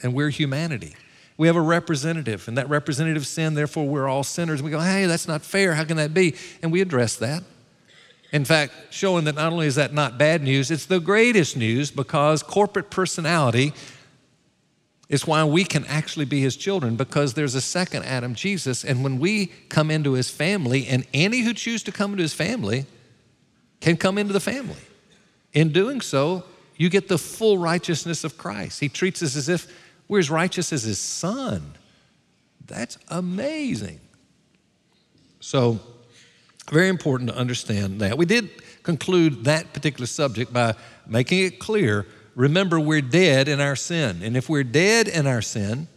and 0.02 0.14
we're 0.14 0.30
humanity. 0.30 0.96
We 1.38 1.48
have 1.48 1.56
a 1.56 1.62
representative, 1.62 2.48
and 2.48 2.58
that 2.58 2.70
representative 2.70 3.26
sin, 3.26 3.54
therefore 3.54 3.88
we're 3.88 4.08
all 4.08 4.24
sinners. 4.24 4.62
We 4.62 4.70
go, 4.70 4.80
hey, 4.80 5.06
that's 5.06 5.28
not 5.28 5.42
fair. 5.42 5.74
How 5.74 5.84
can 5.86 5.98
that 5.98 6.14
be? 6.14 6.36
And 6.62 6.72
we 6.72 6.82
address 6.82 7.16
that. 7.18 7.44
In 8.32 8.46
fact, 8.46 8.74
showing 8.92 9.26
that 9.26 9.36
not 9.36 9.52
only 9.52 9.68
is 9.68 9.76
that 9.76 9.94
not 9.94 10.18
bad 10.18 10.42
news, 10.42 10.72
it's 10.72 10.86
the 10.86 11.00
greatest 11.00 11.58
news 11.58 11.92
because 11.92 12.42
corporate 12.44 12.90
personality 12.90 13.74
is 15.10 15.28
why 15.28 15.44
we 15.44 15.66
can 15.66 15.86
actually 15.88 16.24
be 16.24 16.40
his 16.40 16.56
children 16.56 16.96
because 16.96 17.34
there's 17.34 17.56
a 17.56 17.62
second 17.62 18.04
Adam, 18.04 18.34
Jesus. 18.34 18.86
And 18.86 19.04
when 19.04 19.20
we 19.20 19.48
come 19.68 19.92
into 19.92 20.14
his 20.14 20.30
family, 20.30 20.88
and 20.88 21.06
any 21.14 21.42
who 21.42 21.54
choose 21.54 21.84
to 21.84 21.92
come 21.92 22.12
into 22.12 22.24
his 22.24 22.34
family 22.34 22.86
can 23.82 23.98
come 23.98 24.18
into 24.18 24.32
the 24.32 24.40
family. 24.40 24.80
In 25.52 25.74
doing 25.74 26.00
so, 26.00 26.46
you 26.78 26.90
get 26.90 27.10
the 27.10 27.18
full 27.18 27.58
righteousness 27.58 28.24
of 28.24 28.38
Christ. 28.38 28.80
He 28.80 28.88
treats 28.88 29.22
us 29.22 29.36
as 29.36 29.50
if 29.50 29.68
we're 30.08 30.20
as 30.20 30.30
righteous 30.30 30.72
as 30.72 30.84
his 30.84 31.00
son. 31.00 31.74
That's 32.66 32.98
amazing. 33.10 34.00
So, 35.42 35.82
very 36.70 36.90
important 36.90 37.30
to 37.30 37.36
understand 37.36 38.02
that. 38.02 38.18
We 38.18 38.26
did 38.26 38.50
conclude 38.84 39.46
that 39.46 39.74
particular 39.74 40.08
subject 40.08 40.54
by 40.54 40.76
making 41.08 41.40
it 41.44 41.60
clear 41.60 42.06
remember, 42.36 42.80
we're 42.80 43.02
dead 43.02 43.48
in 43.48 43.60
our 43.60 43.76
sin. 43.76 44.22
And 44.24 44.38
if 44.38 44.50
we're 44.50 44.64
dead 44.64 45.08
in 45.08 45.28
our 45.28 45.42
sin, 45.42 45.88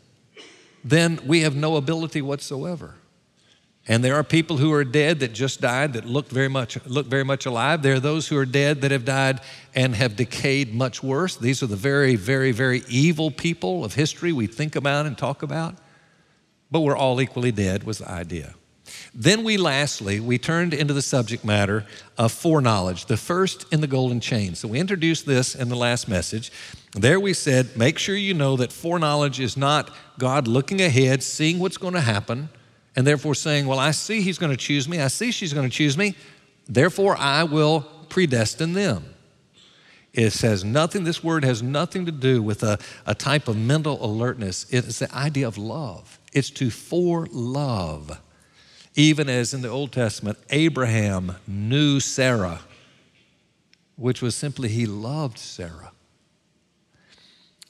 then 0.83 1.21
we 1.27 1.41
have 1.41 1.55
no 1.55 1.77
ability 1.77 2.23
whatsoever. 2.23 2.97
And 3.87 4.03
there 4.03 4.15
are 4.15 4.25
people 4.25 4.57
who 4.57 4.73
are 4.73 4.85
dead 4.85 5.21
that 5.21 5.35
just 5.35 5.61
died 5.61 5.93
that 5.93 6.07
look 6.07 6.29
very 6.29 6.49
much 6.49 6.83
look 6.87 7.07
very 7.07 7.25
much 7.25 7.45
alive. 7.45 7.83
There 7.83 7.95
are 7.95 8.01
those 8.01 8.27
who 8.29 8.37
are 8.39 8.47
dead 8.47 8.81
that 8.81 8.91
have 8.91 9.05
died 9.05 9.41
and 9.75 9.95
have 9.95 10.17
decayed 10.17 10.75
much 10.75 11.03
worse. 11.03 11.37
These 11.37 11.63
are 11.63 11.67
the 11.67 11.77
very, 11.77 12.17
very, 12.17 12.51
very 12.51 12.83
evil 12.89 13.31
people 13.31 13.85
of 13.85 13.95
history 13.95 14.33
we 14.33 14.47
think 14.47 14.75
about 14.75 15.05
and 15.05 15.19
talk 15.19 15.43
about. 15.43 15.77
But 16.71 16.81
we're 16.81 16.97
all 16.97 17.21
equally 17.21 17.53
dead 17.53 17.85
was 17.85 17.99
the 17.99 18.11
idea. 18.11 18.55
Then 19.15 19.45
we 19.45 19.57
lastly, 19.57 20.21
we 20.21 20.39
turned 20.39 20.75
into 20.75 20.93
the 20.93 21.03
subject 21.03 21.45
matter 21.45 21.87
of 22.19 22.33
foreknowledge, 22.33 23.07
the 23.07 23.17
first 23.17 23.67
in 23.73 23.81
the 23.81 23.87
golden 23.87 24.21
chain. 24.21 24.55
So 24.55 24.69
we 24.69 24.81
introduced 24.81 25.27
this 25.27 25.55
in 25.55 25.69
the 25.69 25.77
last 25.77 26.09
message. 26.09 26.53
There 26.93 27.19
we 27.19 27.33
said, 27.33 27.77
make 27.77 27.99
sure 27.99 28.17
you 28.17 28.35
know 28.35 28.57
that 28.57 28.73
foreknowledge 28.73 29.41
is 29.41 29.57
not 29.57 29.91
God 30.19 30.47
looking 30.47 30.81
ahead, 30.81 31.23
seeing 31.23 31.59
what's 31.59 31.77
going 31.77 31.95
to 31.95 32.01
happen, 32.01 32.49
and 32.97 33.07
therefore 33.07 33.35
saying, 33.35 33.67
Well, 33.67 33.79
I 33.79 33.91
see 33.91 34.21
he's 34.21 34.39
going 34.39 34.53
to 34.53 34.57
choose 34.57 34.89
me, 34.89 35.01
I 35.01 35.09
see 35.09 35.33
she's 35.33 35.53
going 35.53 35.69
to 35.69 35.75
choose 35.75 35.97
me, 35.97 36.15
therefore 36.69 37.17
I 37.17 37.45
will 37.45 37.87
predestine 38.09 38.75
them. 38.75 39.15
It 40.13 40.31
says 40.31 40.65
nothing, 40.65 41.03
this 41.03 41.25
word 41.25 41.45
has 41.45 41.61
nothing 41.61 42.07
to 42.07 42.13
do 42.13 42.41
with 42.41 42.63
a, 42.63 42.79
a 43.05 43.17
type 43.17 43.49
of 43.49 43.57
mental 43.57 44.05
alertness. 44.05 44.65
It's 44.71 45.01
the 45.01 45.13
idea 45.13 45.49
of 45.49 45.59
love. 45.59 46.21
It's 46.33 46.51
to 46.51 46.71
for 46.71 47.27
love. 47.33 48.21
Even 48.95 49.29
as 49.29 49.53
in 49.53 49.63
the 49.63 49.69
Old 49.69 49.93
Testament, 49.93 50.39
Abraham 50.51 51.37
knew 51.47 51.99
Sarah, 51.99 52.61
which 53.97 54.23
was 54.23 54.37
simply 54.37 54.69
he 54.69 54.87
loved 54.87 55.39
Sarah. 55.39 55.93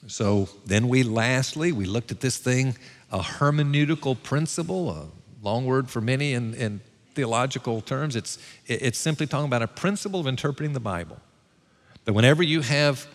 So 0.07 0.49
then 0.65 0.87
we 0.87 1.01
lastly, 1.01 1.71
we 1.71 1.85
looked 1.85 2.11
at 2.11 2.21
this 2.21 2.37
thing, 2.37 2.77
a 3.11 3.19
hermeneutical 3.19 4.21
principle, 4.21 4.91
a 4.91 5.07
long 5.41 5.65
word 5.65 5.89
for 5.89 5.99
many 5.99 6.33
in, 6.33 6.53
in 6.53 6.81
theological 7.15 7.81
terms. 7.81 8.15
It's, 8.15 8.37
it's 8.67 8.99
simply 8.99 9.25
talking 9.25 9.47
about 9.47 9.63
a 9.63 9.67
principle 9.67 10.19
of 10.19 10.27
interpreting 10.27 10.73
the 10.73 10.79
Bible. 10.79 11.17
That 12.03 12.13
whenever 12.13 12.43
you 12.43 12.61
have 12.61 13.07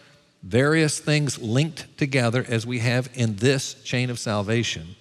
various 0.42 0.98
things 0.98 1.38
linked 1.38 1.96
together, 1.96 2.44
as 2.48 2.66
we 2.66 2.80
have 2.80 3.08
in 3.14 3.36
this 3.36 3.74
chain 3.84 4.10
of 4.10 4.18
salvation, 4.18 4.96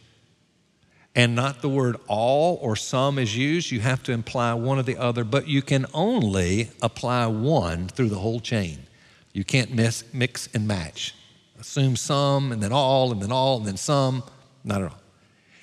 and 1.16 1.36
not 1.36 1.62
the 1.62 1.70
word 1.70 1.98
all 2.08 2.60
or 2.62 2.76
some 2.76 3.18
is 3.18 3.36
used, 3.36 3.72
you 3.72 3.80
have 3.80 4.04
to 4.04 4.12
imply 4.12 4.54
one 4.54 4.78
or 4.78 4.84
the 4.84 4.98
other, 4.98 5.24
but 5.24 5.48
you 5.48 5.62
can 5.62 5.86
only 5.94 6.70
apply 6.82 7.26
one 7.28 7.88
through 7.88 8.10
the 8.10 8.20
whole 8.20 8.40
chain. 8.40 8.80
You 9.34 9.44
can't 9.44 9.74
miss, 9.74 10.04
mix 10.14 10.48
and 10.54 10.68
match. 10.68 11.16
Assume 11.60 11.96
some 11.96 12.52
and 12.52 12.62
then 12.64 12.72
all 12.72 13.12
and 13.12 13.22
then 13.22 13.32
all 13.32 13.58
and 13.58 13.66
then 13.66 13.78
some, 13.78 14.24
not 14.64 14.82
at 14.82 14.92
all. 14.92 15.02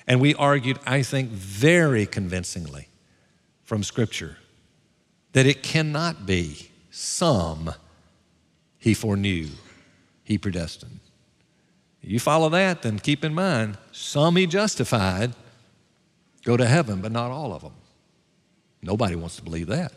And 0.05 0.21
we 0.21 0.35
argued, 0.35 0.79
I 0.85 1.01
think, 1.01 1.29
very 1.29 2.05
convincingly 2.05 2.87
from 3.63 3.83
Scripture 3.83 4.37
that 5.33 5.45
it 5.45 5.63
cannot 5.63 6.25
be 6.25 6.71
some 6.91 7.73
he 8.77 8.93
foreknew, 8.93 9.49
he 10.23 10.37
predestined. 10.37 10.99
You 12.01 12.19
follow 12.19 12.49
that, 12.49 12.83
then 12.83 12.99
keep 12.99 13.25
in 13.25 13.33
mind 13.33 13.77
some 13.91 14.35
he 14.35 14.47
justified 14.47 15.33
go 16.43 16.55
to 16.55 16.65
heaven, 16.65 17.01
but 17.01 17.11
not 17.11 17.29
all 17.29 17.53
of 17.53 17.61
them. 17.61 17.73
Nobody 18.81 19.15
wants 19.15 19.35
to 19.35 19.43
believe 19.43 19.67
that. 19.67 19.91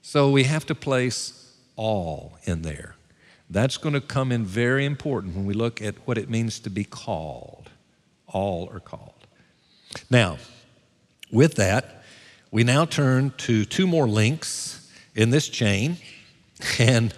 So 0.00 0.30
we 0.30 0.44
have 0.44 0.64
to 0.66 0.74
place 0.74 1.54
all 1.76 2.38
in 2.44 2.62
there. 2.62 2.94
That's 3.50 3.76
going 3.76 3.92
to 3.92 4.00
come 4.00 4.32
in 4.32 4.46
very 4.46 4.86
important 4.86 5.36
when 5.36 5.44
we 5.44 5.52
look 5.52 5.82
at 5.82 5.94
what 6.06 6.16
it 6.16 6.30
means 6.30 6.58
to 6.60 6.70
be 6.70 6.84
called. 6.84 7.70
All 8.26 8.70
are 8.72 8.80
called. 8.80 9.26
Now, 10.10 10.38
with 11.30 11.56
that, 11.56 12.02
we 12.50 12.64
now 12.64 12.84
turn 12.84 13.32
to 13.38 13.64
two 13.64 13.86
more 13.86 14.08
links 14.08 14.90
in 15.14 15.30
this 15.30 15.48
chain, 15.48 15.98
and 16.78 17.14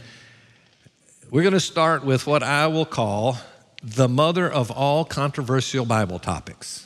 we're 1.31 1.43
going 1.43 1.53
to 1.53 1.61
start 1.61 2.05
with 2.05 2.27
what 2.27 2.43
I 2.43 2.67
will 2.67 2.87
call 2.87 3.39
the 3.83 4.09
mother 4.09 4.51
of 4.51 4.71
all 4.71 5.05
controversial 5.05 5.85
Bible 5.85 6.19
topics 6.19 6.83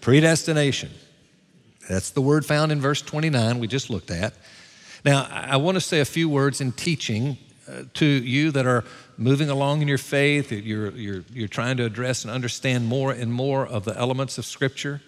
predestination. 0.00 0.90
That's 1.88 2.10
the 2.10 2.20
word 2.20 2.46
found 2.46 2.70
in 2.70 2.80
verse 2.80 3.02
29 3.02 3.58
we 3.58 3.66
just 3.66 3.90
looked 3.90 4.12
at. 4.12 4.34
Now, 5.04 5.26
I 5.28 5.56
want 5.56 5.74
to 5.74 5.80
say 5.80 5.98
a 5.98 6.04
few 6.04 6.28
words 6.28 6.60
in 6.60 6.70
teaching 6.70 7.38
uh, 7.68 7.82
to 7.94 8.06
you 8.06 8.52
that 8.52 8.66
are 8.66 8.84
moving 9.16 9.50
along 9.50 9.82
in 9.82 9.88
your 9.88 9.98
faith, 9.98 10.52
you're, 10.52 10.90
you're, 10.92 11.24
you're 11.32 11.48
trying 11.48 11.76
to 11.78 11.84
address 11.84 12.24
and 12.24 12.32
understand 12.32 12.86
more 12.86 13.10
and 13.10 13.32
more 13.32 13.66
of 13.66 13.84
the 13.84 13.96
elements 13.98 14.38
of 14.38 14.44
Scripture. 14.44 15.00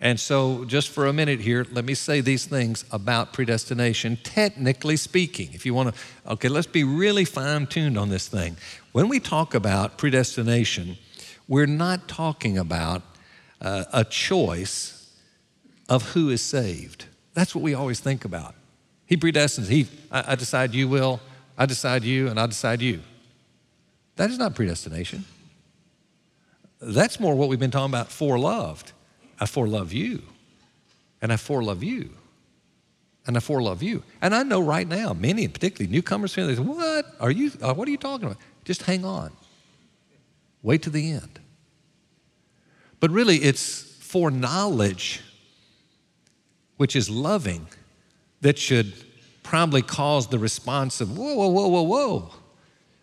And 0.00 0.18
so, 0.18 0.64
just 0.64 0.88
for 0.88 1.06
a 1.06 1.12
minute 1.12 1.40
here, 1.40 1.64
let 1.70 1.84
me 1.84 1.94
say 1.94 2.20
these 2.20 2.46
things 2.46 2.84
about 2.90 3.32
predestination, 3.32 4.18
technically 4.22 4.96
speaking. 4.96 5.50
If 5.52 5.64
you 5.64 5.72
want 5.72 5.94
to, 5.94 6.32
okay, 6.32 6.48
let's 6.48 6.66
be 6.66 6.82
really 6.82 7.24
fine 7.24 7.66
tuned 7.66 7.96
on 7.96 8.08
this 8.08 8.26
thing. 8.26 8.56
When 8.94 9.08
we 9.08 9.18
talk 9.18 9.54
about 9.54 9.98
predestination, 9.98 10.98
we're 11.48 11.66
not 11.66 12.06
talking 12.06 12.56
about 12.56 13.02
uh, 13.60 13.86
a 13.92 14.04
choice 14.04 15.10
of 15.88 16.10
who 16.10 16.30
is 16.30 16.40
saved. 16.40 17.06
That's 17.32 17.56
what 17.56 17.62
we 17.62 17.74
always 17.74 17.98
think 17.98 18.24
about. 18.24 18.54
He 19.04 19.16
predestines. 19.16 19.66
He, 19.66 19.88
I, 20.12 20.32
I 20.32 20.34
decide 20.36 20.74
you 20.74 20.86
will, 20.86 21.18
I 21.58 21.66
decide 21.66 22.04
you, 22.04 22.28
and 22.28 22.38
I 22.38 22.46
decide 22.46 22.80
you. 22.80 23.00
That 24.14 24.30
is 24.30 24.38
not 24.38 24.54
predestination. 24.54 25.24
That's 26.80 27.18
more 27.18 27.34
what 27.34 27.48
we've 27.48 27.58
been 27.58 27.72
talking 27.72 27.90
about 27.90 28.10
foreloved. 28.10 28.92
I 29.40 29.46
forelove 29.46 29.90
you, 29.90 30.22
and 31.20 31.32
I 31.32 31.36
forelove 31.36 31.82
you, 31.82 32.10
and 33.26 33.36
I 33.36 33.40
forelove 33.40 33.82
you. 33.82 34.04
And 34.22 34.36
I 34.36 34.44
know 34.44 34.60
right 34.60 34.86
now, 34.86 35.14
many, 35.14 35.48
particularly 35.48 35.92
newcomers, 35.92 36.36
they 36.36 36.54
say, 36.54 36.62
"What 36.62 37.06
are 37.18 37.32
you? 37.32 37.50
Uh, 37.60 37.74
what 37.74 37.88
are 37.88 37.90
you 37.90 37.96
talking 37.96 38.26
about?" 38.26 38.38
Just 38.64 38.82
hang 38.82 39.04
on. 39.04 39.32
Wait 40.62 40.82
to 40.82 40.90
the 40.90 41.12
end. 41.12 41.40
But 43.00 43.10
really, 43.10 43.36
it's 43.36 43.82
foreknowledge, 44.00 45.20
which 46.76 46.96
is 46.96 47.10
loving, 47.10 47.66
that 48.40 48.58
should 48.58 48.94
probably 49.42 49.82
cause 49.82 50.28
the 50.28 50.38
response 50.38 51.00
of, 51.00 51.16
whoa, 51.16 51.34
whoa, 51.34 51.48
whoa, 51.48 51.68
whoa, 51.68 51.82
whoa. 51.82 52.34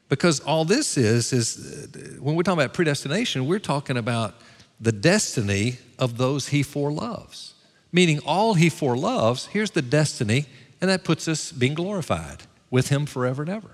Because 0.09 0.39
all 0.41 0.65
this 0.65 0.97
is, 0.97 1.31
is 1.31 1.87
uh, 1.95 2.21
when 2.21 2.35
we're 2.35 2.43
talking 2.43 2.59
about 2.59 2.73
predestination, 2.73 3.45
we're 3.45 3.59
talking 3.59 3.95
about 3.95 4.35
the 4.79 4.91
destiny 4.91 5.77
of 5.99 6.17
those 6.17 6.49
he 6.49 6.63
foreloves. 6.63 7.53
Meaning, 7.91 8.19
all 8.25 8.55
he 8.55 8.69
foreloves, 8.69 9.47
here's 9.47 9.71
the 9.71 9.81
destiny, 9.81 10.47
and 10.81 10.89
that 10.89 11.03
puts 11.03 11.27
us 11.27 11.51
being 11.51 11.75
glorified 11.75 12.43
with 12.69 12.89
him 12.89 13.05
forever 13.05 13.43
and 13.43 13.51
ever. 13.51 13.71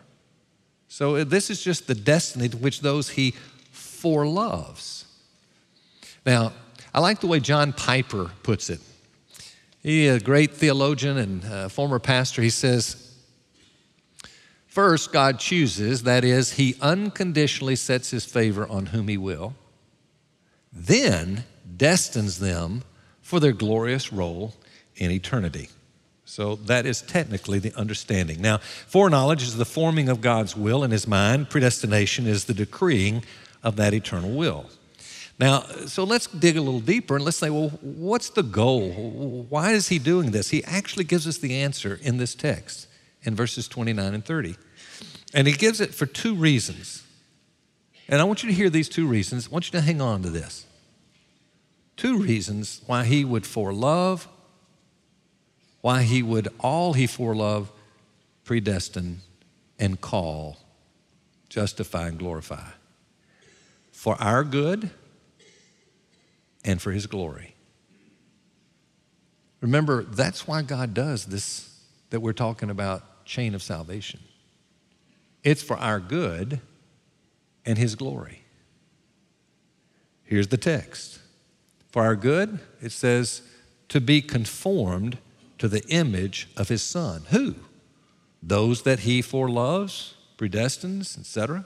So, 0.87 1.17
uh, 1.17 1.23
this 1.23 1.49
is 1.49 1.61
just 1.61 1.87
the 1.87 1.95
destiny 1.95 2.49
to 2.49 2.57
which 2.57 2.81
those 2.81 3.09
he 3.09 3.31
foreloves. 3.71 5.05
Now, 6.25 6.53
I 6.93 6.99
like 6.99 7.19
the 7.19 7.27
way 7.27 7.39
John 7.39 7.73
Piper 7.73 8.31
puts 8.43 8.69
it. 8.69 8.79
He, 9.83 10.07
a 10.07 10.19
great 10.19 10.53
theologian 10.53 11.17
and 11.17 11.71
former 11.71 11.99
pastor, 11.99 12.41
he 12.41 12.49
says, 12.49 13.07
First, 14.77 15.11
God 15.11 15.39
chooses, 15.39 16.03
that 16.03 16.23
is, 16.23 16.53
he 16.53 16.75
unconditionally 16.81 17.75
sets 17.75 18.11
his 18.11 18.25
favor 18.25 18.67
on 18.67 18.85
whom 18.87 19.07
he 19.07 19.17
will, 19.17 19.55
then 20.71 21.45
destines 21.77 22.37
them 22.37 22.83
for 23.21 23.39
their 23.39 23.53
glorious 23.53 24.13
role 24.13 24.53
in 24.95 25.09
eternity. 25.09 25.69
So 26.29 26.57
that 26.65 26.85
is 26.85 27.01
technically 27.01 27.57
the 27.57 27.73
understanding. 27.75 28.41
Now, 28.41 28.57
foreknowledge 28.57 29.43
is 29.43 29.55
the 29.55 29.63
forming 29.63 30.09
of 30.09 30.19
God's 30.19 30.57
will 30.57 30.83
in 30.83 30.91
his 30.91 31.07
mind, 31.07 31.49
predestination 31.49 32.27
is 32.27 32.45
the 32.45 32.53
decreeing 32.53 33.23
of 33.63 33.77
that 33.77 33.93
eternal 33.93 34.31
will. 34.31 34.69
Now, 35.39 35.61
so 35.85 36.03
let's 36.03 36.27
dig 36.27 36.57
a 36.57 36.61
little 36.61 36.81
deeper 36.81 37.15
and 37.15 37.23
let's 37.23 37.37
say, 37.37 37.49
well, 37.49 37.69
what's 37.81 38.29
the 38.29 38.43
goal? 38.43 39.45
Why 39.49 39.71
is 39.71 39.87
he 39.87 39.99
doing 39.99 40.31
this? 40.31 40.49
He 40.49 40.65
actually 40.65 41.05
gives 41.05 41.27
us 41.27 41.37
the 41.37 41.55
answer 41.55 41.97
in 42.03 42.17
this 42.17 42.35
text 42.35 42.87
in 43.23 43.33
verses 43.33 43.69
29 43.69 44.13
and 44.13 44.25
30. 44.25 44.57
And 45.33 45.47
he 45.47 45.53
gives 45.53 45.79
it 45.79 45.93
for 45.93 46.05
two 46.05 46.35
reasons. 46.35 47.03
And 48.09 48.19
I 48.19 48.25
want 48.25 48.43
you 48.43 48.49
to 48.49 48.55
hear 48.55 48.69
these 48.69 48.89
two 48.89 49.07
reasons. 49.07 49.47
I 49.47 49.51
want 49.51 49.71
you 49.71 49.79
to 49.79 49.81
hang 49.85 50.01
on 50.01 50.23
to 50.23 50.29
this. 50.29 50.65
Two 51.95 52.19
reasons 52.19 52.81
why 52.85 53.05
he 53.05 53.23
would 53.23 53.43
forelove, 53.43 54.27
why 55.87 56.03
he 56.03 56.21
would 56.21 56.49
all 56.59 56.91
he 56.91 57.07
forelove, 57.07 57.67
predestine, 58.43 59.21
and 59.79 60.01
call, 60.01 60.57
justify, 61.47 62.09
and 62.09 62.19
glorify. 62.19 62.67
For 63.93 64.21
our 64.21 64.43
good 64.43 64.89
and 66.65 66.81
for 66.81 66.91
his 66.91 67.07
glory. 67.07 67.55
Remember, 69.61 70.03
that's 70.03 70.45
why 70.45 70.61
God 70.61 70.93
does 70.93 71.27
this 71.27 71.73
that 72.09 72.19
we're 72.19 72.33
talking 72.33 72.69
about 72.69 73.23
chain 73.23 73.55
of 73.55 73.63
salvation. 73.63 74.19
It's 75.41 75.63
for 75.63 75.77
our 75.77 76.01
good 76.01 76.59
and 77.65 77.77
his 77.77 77.95
glory. 77.95 78.41
Here's 80.25 80.49
the 80.49 80.57
text. 80.57 81.19
For 81.91 82.03
our 82.03 82.17
good, 82.17 82.59
it 82.81 82.91
says, 82.91 83.41
to 83.87 84.01
be 84.01 84.21
conformed 84.21 85.19
to 85.57 85.67
the 85.67 85.85
image 85.87 86.49
of 86.55 86.69
his 86.69 86.83
son. 86.83 87.23
Who? 87.29 87.55
Those 88.41 88.83
that 88.83 88.99
he 88.99 89.21
foreloves, 89.21 90.15
predestines, 90.37 91.17
etc. 91.19 91.65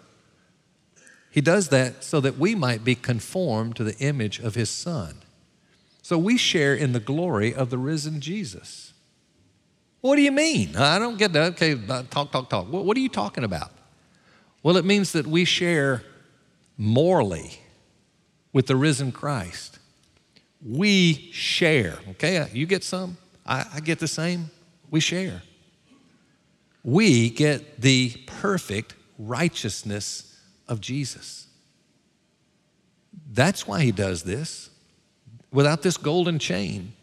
He 1.29 1.41
does 1.41 1.69
that 1.69 2.03
so 2.03 2.19
that 2.21 2.37
we 2.37 2.55
might 2.55 2.83
be 2.83 2.95
conformed 2.95 3.75
to 3.77 3.83
the 3.83 3.97
image 3.97 4.39
of 4.39 4.55
his 4.55 4.69
son. 4.69 5.17
So 6.01 6.17
we 6.17 6.37
share 6.37 6.73
in 6.73 6.93
the 6.93 6.99
glory 6.99 7.53
of 7.53 7.69
the 7.69 7.77
risen 7.77 8.19
Jesus. 8.19 8.93
What 10.01 10.15
do 10.15 10.23
you 10.23 10.31
mean? 10.31 10.75
I 10.75 10.97
don't 10.97 11.17
get 11.17 11.31
that. 11.33 11.53
Okay, 11.53 11.75
talk, 12.09 12.31
talk, 12.31 12.49
talk. 12.49 12.67
What, 12.71 12.85
what 12.85 12.97
are 12.97 12.99
you 12.99 13.09
talking 13.09 13.43
about? 13.43 13.71
Well, 14.63 14.77
it 14.77 14.85
means 14.85 15.11
that 15.13 15.27
we 15.27 15.45
share 15.45 16.03
morally 16.77 17.61
with 18.51 18.65
the 18.67 18.75
risen 18.75 19.11
Christ. 19.11 19.79
We 20.65 21.29
share. 21.31 21.99
Okay, 22.11 22.47
you 22.51 22.65
get 22.65 22.83
some, 22.83 23.17
I, 23.51 23.65
I 23.75 23.79
get 23.81 23.99
the 23.99 24.07
same. 24.07 24.49
We 24.89 25.01
share. 25.01 25.41
We 26.83 27.29
get 27.29 27.81
the 27.81 28.13
perfect 28.25 28.95
righteousness 29.19 30.39
of 30.69 30.79
Jesus. 30.79 31.47
That's 33.29 33.67
why 33.67 33.81
he 33.81 33.91
does 33.91 34.23
this. 34.23 34.69
Without 35.51 35.81
this 35.81 35.97
golden 35.97 36.39
chain, 36.39 36.93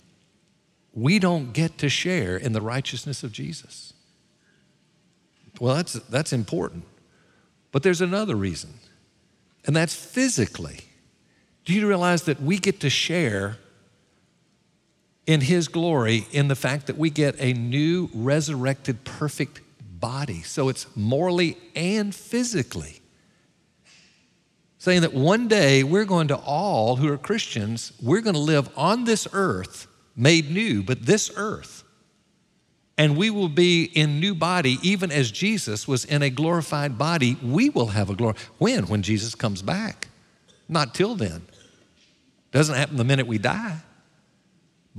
we 0.95 1.19
don't 1.19 1.53
get 1.53 1.77
to 1.79 1.91
share 1.91 2.39
in 2.39 2.55
the 2.55 2.63
righteousness 2.63 3.23
of 3.23 3.31
Jesus. 3.31 3.93
Well, 5.61 5.75
that's, 5.75 5.93
that's 5.93 6.33
important. 6.33 6.85
But 7.73 7.83
there's 7.83 8.01
another 8.01 8.37
reason, 8.37 8.71
and 9.67 9.77
that's 9.77 9.95
physically. 9.95 10.81
Do 11.67 11.75
you 11.75 11.87
realize 11.87 12.23
that 12.23 12.41
we 12.41 12.59
get 12.59 12.81
to 12.81 12.89
share 12.89 13.59
in 15.29 15.43
His 15.43 15.69
glory 15.69 16.27
in 16.33 16.49
the 16.49 16.57
fact 16.57 16.89
that 16.89 16.99
we 16.99 17.11
get 17.11 17.37
a 17.39 17.53
new, 17.53 18.11
resurrected, 18.13 19.05
perfect 19.05 19.61
body? 20.01 20.43
So 20.43 20.69
it's 20.69 20.87
morally 20.97 21.57
and 21.77 22.13
physically 22.13 23.01
saying 24.79 25.03
that 25.03 25.13
one 25.13 25.49
day 25.49 25.83
we're 25.83 26.05
going 26.05 26.29
to 26.29 26.37
all 26.37 26.97
who 26.97 27.13
are 27.13 27.19
Christians, 27.19 27.93
we're 28.01 28.21
going 28.21 28.35
to 28.35 28.41
live 28.41 28.71
on 28.77 29.05
this 29.05 29.27
earth 29.33 29.89
made 30.19 30.51
new, 30.51 30.83
but 30.83 31.07
this 31.07 31.31
earth. 31.37 31.85
And 32.99 33.17
we 33.17 33.31
will 33.31 33.49
be 33.49 33.85
in 33.85 34.19
new 34.19 34.35
body, 34.35 34.79
even 34.83 35.13
as 35.13 35.31
Jesus 35.31 35.87
was 35.87 36.05
in 36.05 36.23
a 36.23 36.31
glorified 36.31 36.99
body. 36.99 37.37
We 37.41 37.71
will 37.71 37.87
have 37.87 38.11
a 38.11 38.17
glory. 38.17 38.35
When? 38.59 38.89
When 38.89 39.03
Jesus 39.03 39.37
comes 39.37 39.63
back. 39.63 40.09
Not 40.69 40.95
till 40.95 41.15
then. 41.15 41.43
Doesn't 42.51 42.75
happen 42.75 42.97
the 42.97 43.05
minute 43.05 43.29
we 43.29 43.39
die. 43.39 43.77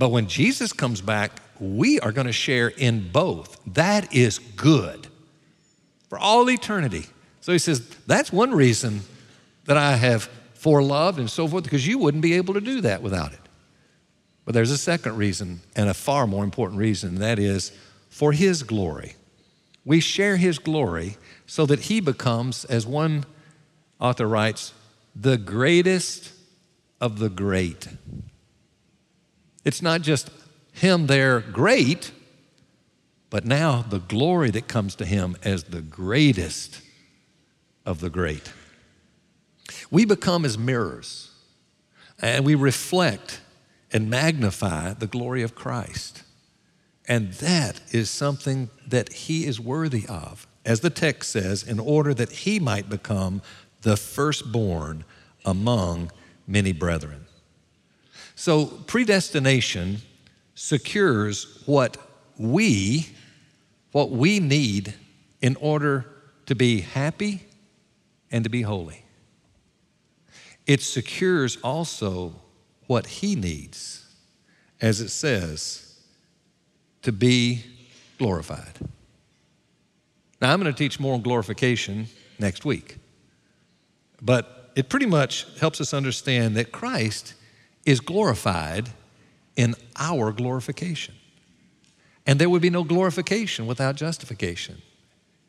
But 0.00 0.08
when 0.08 0.28
Jesus 0.28 0.72
comes 0.72 1.02
back, 1.02 1.42
we 1.60 2.00
are 2.00 2.10
going 2.10 2.26
to 2.26 2.32
share 2.32 2.68
in 2.68 3.10
both. 3.12 3.60
That 3.66 4.14
is 4.14 4.38
good 4.38 5.08
for 6.08 6.18
all 6.18 6.48
eternity. 6.48 7.04
So 7.42 7.52
he 7.52 7.58
says, 7.58 7.86
that's 8.06 8.32
one 8.32 8.52
reason 8.52 9.02
that 9.66 9.76
I 9.76 9.96
have 9.96 10.22
for 10.54 10.82
love 10.82 11.18
and 11.18 11.28
so 11.28 11.46
forth, 11.46 11.64
because 11.64 11.86
you 11.86 11.98
wouldn't 11.98 12.22
be 12.22 12.32
able 12.32 12.54
to 12.54 12.62
do 12.62 12.80
that 12.80 13.02
without 13.02 13.34
it. 13.34 13.40
But 14.46 14.54
there's 14.54 14.70
a 14.70 14.78
second 14.78 15.18
reason, 15.18 15.60
and 15.76 15.90
a 15.90 15.94
far 15.94 16.26
more 16.26 16.44
important 16.44 16.80
reason, 16.80 17.10
and 17.10 17.18
that 17.18 17.38
is 17.38 17.70
for 18.08 18.32
His 18.32 18.62
glory. 18.62 19.16
We 19.84 20.00
share 20.00 20.38
His 20.38 20.58
glory 20.58 21.18
so 21.44 21.66
that 21.66 21.80
He 21.80 22.00
becomes, 22.00 22.64
as 22.64 22.86
one 22.86 23.26
author 24.00 24.26
writes, 24.26 24.72
the 25.14 25.36
greatest 25.36 26.32
of 27.02 27.18
the 27.18 27.28
great. 27.28 27.86
It's 29.70 29.82
not 29.82 30.02
just 30.02 30.30
Him 30.72 31.06
there 31.06 31.38
great, 31.38 32.10
but 33.30 33.44
now 33.44 33.82
the 33.82 34.00
glory 34.00 34.50
that 34.50 34.66
comes 34.66 34.96
to 34.96 35.04
Him 35.04 35.36
as 35.44 35.62
the 35.62 35.80
greatest 35.80 36.80
of 37.86 38.00
the 38.00 38.10
great. 38.10 38.52
We 39.88 40.04
become 40.04 40.44
as 40.44 40.58
mirrors 40.58 41.30
and 42.20 42.44
we 42.44 42.56
reflect 42.56 43.42
and 43.92 44.10
magnify 44.10 44.94
the 44.94 45.06
glory 45.06 45.44
of 45.44 45.54
Christ. 45.54 46.24
And 47.06 47.34
that 47.34 47.80
is 47.92 48.10
something 48.10 48.70
that 48.88 49.12
he 49.12 49.46
is 49.46 49.60
worthy 49.60 50.04
of, 50.08 50.48
as 50.64 50.80
the 50.80 50.90
text 50.90 51.30
says, 51.30 51.62
in 51.62 51.78
order 51.78 52.12
that 52.12 52.32
he 52.32 52.58
might 52.58 52.88
become 52.88 53.40
the 53.82 53.96
firstborn 53.96 55.04
among 55.44 56.10
many 56.48 56.72
brethren. 56.72 57.26
So, 58.40 58.64
predestination 58.64 59.98
secures 60.54 61.62
what 61.66 61.98
we 62.38 63.06
what 63.92 64.12
we 64.12 64.40
need 64.40 64.94
in 65.42 65.56
order 65.56 66.06
to 66.46 66.54
be 66.54 66.80
happy 66.80 67.42
and 68.32 68.42
to 68.44 68.48
be 68.48 68.62
holy 68.62 69.04
it 70.66 70.80
secures 70.80 71.58
also 71.62 72.32
what 72.86 73.06
he 73.06 73.34
needs, 73.36 74.06
as 74.80 75.02
it 75.02 75.10
says, 75.10 76.00
to 77.02 77.12
be 77.12 77.62
glorified. 78.16 78.72
Now, 80.40 80.50
I'm 80.50 80.62
going 80.62 80.72
to 80.72 80.78
teach 80.78 80.98
more 80.98 81.12
on 81.12 81.20
glorification 81.20 82.06
next 82.38 82.64
week, 82.64 82.96
but 84.22 84.72
it 84.76 84.88
pretty 84.88 85.04
much 85.04 85.46
helps 85.58 85.78
us 85.78 85.92
understand 85.92 86.56
that 86.56 86.72
Christ 86.72 87.34
is 87.90 88.00
glorified 88.00 88.88
in 89.56 89.74
our 89.96 90.32
glorification. 90.32 91.14
And 92.26 92.38
there 92.38 92.48
would 92.48 92.62
be 92.62 92.70
no 92.70 92.84
glorification 92.84 93.66
without 93.66 93.96
justification. 93.96 94.80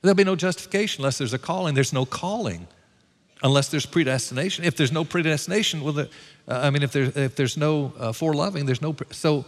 There'll 0.02 0.16
be 0.16 0.24
no 0.24 0.36
justification 0.36 1.02
unless 1.02 1.18
there's 1.18 1.34
a 1.34 1.40
calling. 1.40 1.76
There's 1.76 1.94
no 1.94 2.06
calling 2.06 2.68
unless 3.44 3.70
there's 3.70 3.86
predestination. 3.86 4.66
If 4.66 4.76
there's 4.78 4.92
no 4.92 5.04
predestination, 5.04 5.84
well, 5.84 5.94
the, 5.94 6.10
uh, 6.48 6.62
I 6.64 6.70
mean, 6.70 6.84
if, 6.84 6.92
there, 6.92 7.04
if 7.04 7.36
there's 7.36 7.58
no 7.58 7.94
uh, 8.00 8.12
foreloving, 8.12 8.66
there's 8.66 8.82
no. 8.82 8.94
Pre- 8.94 9.08
so 9.12 9.46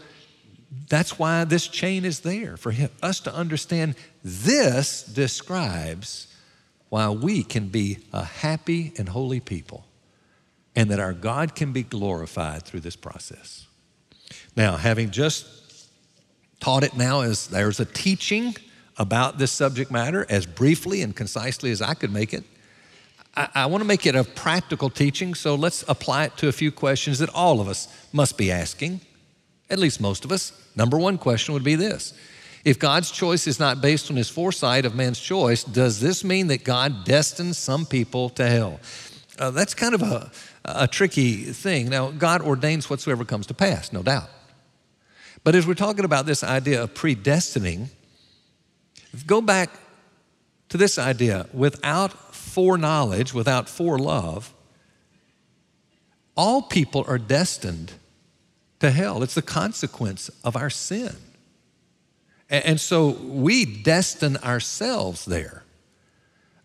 that's 0.89 1.17
why 1.19 1.43
this 1.43 1.67
chain 1.67 2.05
is 2.05 2.21
there 2.21 2.57
for 2.57 2.71
him, 2.71 2.89
us 3.01 3.19
to 3.21 3.33
understand. 3.33 3.95
This 4.23 5.03
describes 5.03 6.27
why 6.89 7.09
we 7.09 7.43
can 7.43 7.69
be 7.69 7.99
a 8.11 8.23
happy 8.23 8.93
and 8.97 9.09
holy 9.09 9.39
people, 9.39 9.85
and 10.75 10.89
that 10.89 10.99
our 10.99 11.13
God 11.13 11.55
can 11.55 11.71
be 11.71 11.83
glorified 11.83 12.63
through 12.63 12.81
this 12.81 12.95
process. 12.95 13.67
Now, 14.55 14.77
having 14.77 15.11
just 15.11 15.89
taught 16.59 16.83
it 16.83 16.95
now 16.95 17.21
as 17.21 17.47
there's 17.47 17.79
a 17.79 17.85
teaching 17.85 18.55
about 18.97 19.37
this 19.37 19.51
subject 19.51 19.91
matter 19.91 20.25
as 20.29 20.45
briefly 20.45 21.01
and 21.01 21.15
concisely 21.15 21.71
as 21.71 21.81
I 21.81 21.93
could 21.93 22.11
make 22.11 22.33
it. 22.33 22.43
I, 23.35 23.49
I 23.55 23.65
want 23.65 23.81
to 23.81 23.87
make 23.87 24.05
it 24.05 24.15
a 24.15 24.23
practical 24.23 24.89
teaching, 24.89 25.33
so 25.33 25.55
let's 25.55 25.83
apply 25.87 26.25
it 26.25 26.37
to 26.37 26.47
a 26.47 26.51
few 26.51 26.71
questions 26.71 27.19
that 27.19 27.29
all 27.33 27.59
of 27.59 27.67
us 27.67 27.87
must 28.13 28.37
be 28.37 28.51
asking, 28.51 29.01
at 29.69 29.79
least 29.79 29.99
most 29.99 30.23
of 30.23 30.31
us. 30.31 30.53
Number 30.75 30.97
one 30.97 31.17
question 31.17 31.53
would 31.53 31.63
be 31.63 31.75
this 31.75 32.13
If 32.63 32.79
God's 32.79 33.11
choice 33.11 33.47
is 33.47 33.59
not 33.59 33.81
based 33.81 34.09
on 34.09 34.17
his 34.17 34.29
foresight 34.29 34.85
of 34.85 34.95
man's 34.95 35.19
choice, 35.19 35.63
does 35.63 35.99
this 35.99 36.23
mean 36.23 36.47
that 36.47 36.63
God 36.63 37.03
destines 37.03 37.57
some 37.57 37.85
people 37.85 38.29
to 38.29 38.47
hell? 38.47 38.79
Uh, 39.39 39.49
that's 39.49 39.73
kind 39.73 39.95
of 39.95 40.03
a, 40.03 40.31
a 40.65 40.87
tricky 40.87 41.43
thing. 41.43 41.89
Now, 41.89 42.11
God 42.11 42.41
ordains 42.41 42.89
whatsoever 42.89 43.25
comes 43.25 43.47
to 43.47 43.53
pass, 43.53 43.91
no 43.91 44.03
doubt. 44.03 44.29
But 45.43 45.55
as 45.55 45.67
we're 45.67 45.73
talking 45.73 46.05
about 46.05 46.25
this 46.25 46.43
idea 46.43 46.83
of 46.83 46.93
predestining, 46.93 47.89
go 49.27 49.41
back 49.41 49.69
to 50.69 50.77
this 50.77 50.97
idea 50.97 51.47
without 51.53 52.33
foreknowledge, 52.33 53.33
without 53.33 53.67
forelove, 53.67 54.51
All 56.35 56.63
people 56.63 57.05
are 57.07 57.17
destined 57.17 57.93
to 58.79 58.91
hell. 58.91 59.21
It's 59.23 59.35
the 59.35 59.41
consequence 59.41 60.29
of 60.43 60.55
our 60.55 60.69
sin. 60.69 61.15
And 62.49 62.79
so 62.79 63.09
we 63.09 63.65
destine 63.65 64.37
ourselves 64.37 65.25
there. 65.25 65.62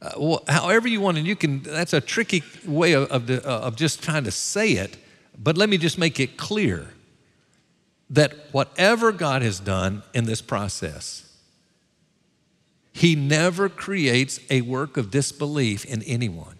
Uh, 0.00 0.10
well, 0.16 0.44
however 0.48 0.86
you 0.86 1.00
want, 1.00 1.18
and 1.18 1.26
you 1.26 1.34
can, 1.34 1.62
that's 1.62 1.92
a 1.92 2.00
tricky 2.00 2.42
way 2.66 2.92
of, 2.92 3.10
of, 3.10 3.26
the, 3.26 3.44
uh, 3.44 3.60
of 3.60 3.76
just 3.76 4.02
trying 4.02 4.24
to 4.24 4.30
say 4.30 4.72
it, 4.72 4.96
but 5.36 5.56
let 5.56 5.68
me 5.68 5.76
just 5.76 5.98
make 5.98 6.20
it 6.20 6.36
clear 6.36 6.86
that 8.10 8.32
whatever 8.52 9.12
God 9.12 9.42
has 9.42 9.60
done 9.60 10.02
in 10.14 10.24
this 10.24 10.40
process, 10.40 11.30
He 12.92 13.14
never 13.14 13.68
creates 13.68 14.40
a 14.50 14.60
work 14.60 14.96
of 14.96 15.10
disbelief 15.10 15.84
in 15.84 16.02
anyone. 16.04 16.58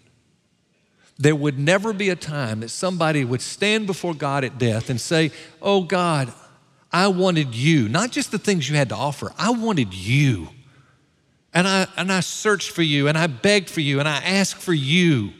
There 1.17 1.35
would 1.35 1.59
never 1.59 1.91
be 1.91 2.09
a 2.09 2.15
time 2.15 2.61
that 2.61 2.69
somebody 2.69 3.25
would 3.25 3.41
stand 3.41 3.87
before 3.87 4.13
God 4.13 4.45
at 4.45 4.57
death 4.57 4.89
and 4.89 4.99
say, 5.01 5.31
Oh 5.61 5.83
God, 5.83 6.31
I 6.91 7.07
wanted 7.07 7.53
you, 7.53 7.89
not 7.89 8.11
just 8.11 8.31
the 8.31 8.39
things 8.39 8.69
you 8.69 8.75
had 8.75 8.89
to 8.89 8.95
offer, 8.95 9.33
I 9.37 9.51
wanted 9.51 9.93
you. 9.93 10.49
And 11.53 11.67
I, 11.67 11.87
and 11.97 12.11
I 12.11 12.19
searched 12.19 12.71
for 12.71 12.83
you, 12.83 13.07
and 13.07 13.17
I 13.17 13.27
begged 13.27 13.69
for 13.69 13.81
you, 13.81 13.99
and 13.99 14.07
I 14.07 14.17
asked 14.17 14.61
for 14.61 14.73
you. 14.73 15.31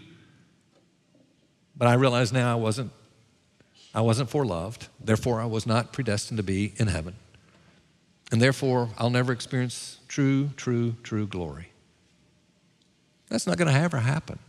But 1.78 1.88
I 1.88 1.94
realize 1.94 2.34
now 2.34 2.52
I 2.52 2.56
wasn't, 2.56 2.92
I 3.94 4.02
wasn't 4.02 4.30
foreloved. 4.30 4.88
Therefore, 5.00 5.40
I 5.40 5.46
was 5.46 5.66
not 5.66 5.94
predestined 5.94 6.38
to 6.38 6.44
be 6.44 6.74
in 6.78 6.88
heaven. 6.88 7.16
And 8.32 8.42
therefore, 8.42 8.90
I'll 8.98 9.10
never 9.10 9.32
experience 9.32 10.00
true, 10.08 10.50
true, 10.58 10.96
true 11.04 11.26
glory. 11.28 11.72
That's 13.30 13.48
not 13.48 13.58
going 13.58 13.72
to 13.72 13.80
ever 13.80 13.98
happen. 13.98 14.40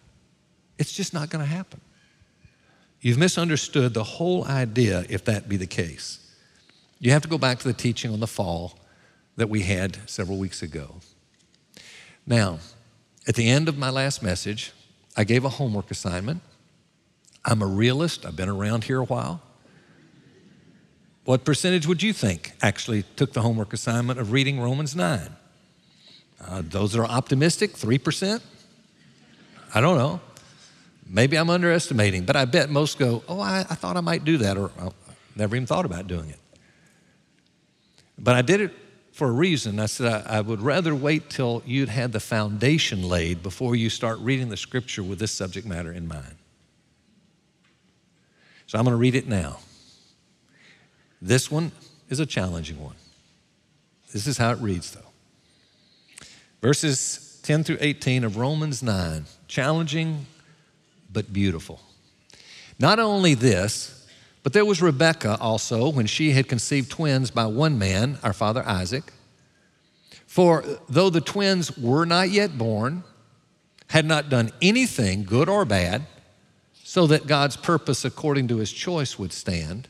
It's 0.78 0.92
just 0.92 1.12
not 1.12 1.28
going 1.30 1.44
to 1.44 1.50
happen. 1.50 1.80
You've 3.02 3.18
misunderstood 3.18 3.94
the 3.94 4.04
whole 4.04 4.44
idea 4.44 5.04
if 5.08 5.24
that 5.26 5.48
be 5.48 5.56
the 5.56 5.66
case. 5.66 6.18
You 6.98 7.12
have 7.12 7.22
to 7.22 7.28
go 7.28 7.38
back 7.38 7.58
to 7.60 7.68
the 7.68 7.74
teaching 7.74 8.12
on 8.12 8.20
the 8.20 8.26
fall 8.26 8.78
that 9.36 9.48
we 9.48 9.62
had 9.62 9.98
several 10.08 10.38
weeks 10.38 10.62
ago. 10.62 10.96
Now, 12.30 12.60
at 13.26 13.34
the 13.34 13.48
end 13.48 13.68
of 13.68 13.76
my 13.76 13.90
last 13.90 14.22
message, 14.22 14.72
I 15.16 15.24
gave 15.24 15.44
a 15.44 15.48
homework 15.48 15.90
assignment. 15.90 16.42
I'm 17.44 17.60
a 17.60 17.66
realist, 17.66 18.24
I've 18.24 18.36
been 18.36 18.48
around 18.48 18.84
here 18.84 19.00
a 19.00 19.04
while. 19.04 19.42
What 21.24 21.44
percentage 21.44 21.88
would 21.88 22.04
you 22.04 22.12
think 22.12 22.52
actually 22.62 23.02
took 23.16 23.32
the 23.32 23.42
homework 23.42 23.72
assignment 23.72 24.20
of 24.20 24.30
reading 24.30 24.60
Romans 24.60 24.94
9? 24.94 25.28
Uh, 26.46 26.62
those 26.64 26.92
that 26.92 27.00
are 27.00 27.06
optimistic, 27.06 27.72
3%? 27.72 28.40
I 29.74 29.80
don't 29.80 29.98
know. 29.98 30.20
Maybe 31.08 31.36
I'm 31.36 31.50
underestimating, 31.50 32.26
but 32.26 32.36
I 32.36 32.44
bet 32.44 32.70
most 32.70 32.96
go, 32.96 33.24
Oh, 33.26 33.40
I, 33.40 33.66
I 33.68 33.74
thought 33.74 33.96
I 33.96 34.02
might 34.02 34.24
do 34.24 34.36
that, 34.38 34.56
or 34.56 34.70
oh, 34.80 34.92
never 35.34 35.56
even 35.56 35.66
thought 35.66 35.84
about 35.84 36.06
doing 36.06 36.30
it. 36.30 36.38
But 38.16 38.36
I 38.36 38.42
did 38.42 38.60
it 38.60 38.72
for 39.20 39.28
a 39.28 39.32
reason. 39.32 39.78
I 39.78 39.84
said, 39.84 40.24
I, 40.26 40.38
I 40.38 40.40
would 40.40 40.62
rather 40.62 40.94
wait 40.94 41.28
till 41.28 41.62
you'd 41.66 41.90
had 41.90 42.12
the 42.12 42.20
foundation 42.20 43.06
laid 43.06 43.42
before 43.42 43.76
you 43.76 43.90
start 43.90 44.18
reading 44.20 44.48
the 44.48 44.56
scripture 44.56 45.02
with 45.02 45.18
this 45.18 45.30
subject 45.30 45.66
matter 45.66 45.92
in 45.92 46.08
mind. 46.08 46.36
So 48.66 48.78
I'm 48.78 48.84
going 48.86 48.94
to 48.94 48.98
read 48.98 49.14
it 49.14 49.28
now. 49.28 49.58
This 51.20 51.50
one 51.50 51.70
is 52.08 52.18
a 52.18 52.24
challenging 52.24 52.82
one. 52.82 52.94
This 54.10 54.26
is 54.26 54.38
how 54.38 54.52
it 54.52 54.58
reads, 54.58 54.90
though. 54.92 55.10
Verses 56.62 57.40
10 57.42 57.64
through 57.64 57.78
18 57.78 58.24
of 58.24 58.38
Romans 58.38 58.82
9, 58.82 59.26
challenging 59.48 60.24
but 61.12 61.30
beautiful. 61.30 61.78
Not 62.78 62.98
only 62.98 63.34
this, 63.34 63.99
but 64.42 64.52
there 64.52 64.64
was 64.64 64.80
Rebekah 64.80 65.38
also 65.40 65.90
when 65.90 66.06
she 66.06 66.32
had 66.32 66.48
conceived 66.48 66.90
twins 66.90 67.30
by 67.30 67.46
one 67.46 67.78
man, 67.78 68.18
our 68.22 68.32
father 68.32 68.62
Isaac. 68.66 69.12
For 70.26 70.64
though 70.88 71.10
the 71.10 71.20
twins 71.20 71.76
were 71.76 72.04
not 72.04 72.30
yet 72.30 72.56
born, 72.56 73.04
had 73.88 74.06
not 74.06 74.28
done 74.28 74.50
anything, 74.62 75.24
good 75.24 75.48
or 75.48 75.64
bad, 75.64 76.06
so 76.84 77.06
that 77.08 77.26
God's 77.26 77.56
purpose 77.56 78.04
according 78.04 78.48
to 78.48 78.58
his 78.58 78.72
choice 78.72 79.18
would 79.18 79.32
stand, 79.32 79.88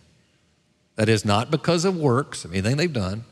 that 0.96 1.08
is, 1.08 1.24
not 1.24 1.50
because 1.50 1.84
of 1.84 1.96
works, 1.96 2.44
of 2.44 2.52
anything 2.52 2.76
they've 2.76 2.92
done, 2.92 3.24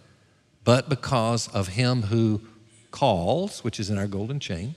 but 0.64 0.88
because 0.88 1.48
of 1.48 1.68
him 1.68 2.02
who 2.02 2.40
calls, 2.90 3.64
which 3.64 3.78
is 3.80 3.90
in 3.90 3.98
our 3.98 4.06
golden 4.06 4.40
chain. 4.40 4.74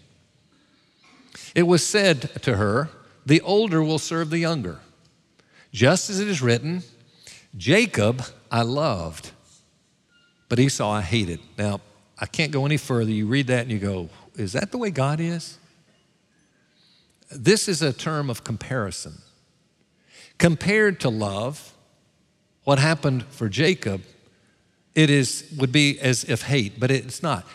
It 1.56 1.63
was 1.63 1.86
said 1.86 2.21
to 2.43 2.58
her, 2.58 2.89
The 3.25 3.41
older 3.41 3.82
will 3.82 3.99
serve 3.99 4.30
the 4.30 4.39
younger. 4.39 4.80
Just 5.71 6.10
as 6.10 6.19
it 6.19 6.27
is 6.27 6.41
written, 6.41 6.84
Jacob 7.55 8.23
I 8.51 8.63
loved, 8.63 9.31
but 10.49 10.60
Esau 10.60 10.89
I 10.89 11.01
hated. 11.01 11.39
Now, 11.57 11.81
I 12.19 12.25
can't 12.25 12.51
go 12.51 12.65
any 12.65 12.77
further. 12.77 13.12
You 13.12 13.27
read 13.27 13.47
that 13.47 13.62
and 13.62 13.71
you 13.71 13.79
go, 13.79 14.10
is 14.36 14.53
that 14.53 14.71
the 14.71 14.77
way 14.77 14.91
God 14.91 15.19
is? 15.19 15.57
This 17.31 17.67
is 17.67 17.81
a 17.81 17.93
term 17.93 18.29
of 18.29 18.43
comparison. 18.43 19.21
Compared 20.38 20.99
to 21.01 21.10
love, 21.10 21.73
what 22.63 22.77
happened 22.77 23.25
for 23.25 23.47
Jacob, 23.47 24.01
it 24.93 25.10
is, 25.10 25.51
would 25.57 25.71
be 25.71 25.99
as 25.99 26.25
if 26.25 26.43
hate, 26.43 26.79
but 26.79 26.91
it's 26.91 27.23
not. 27.23 27.45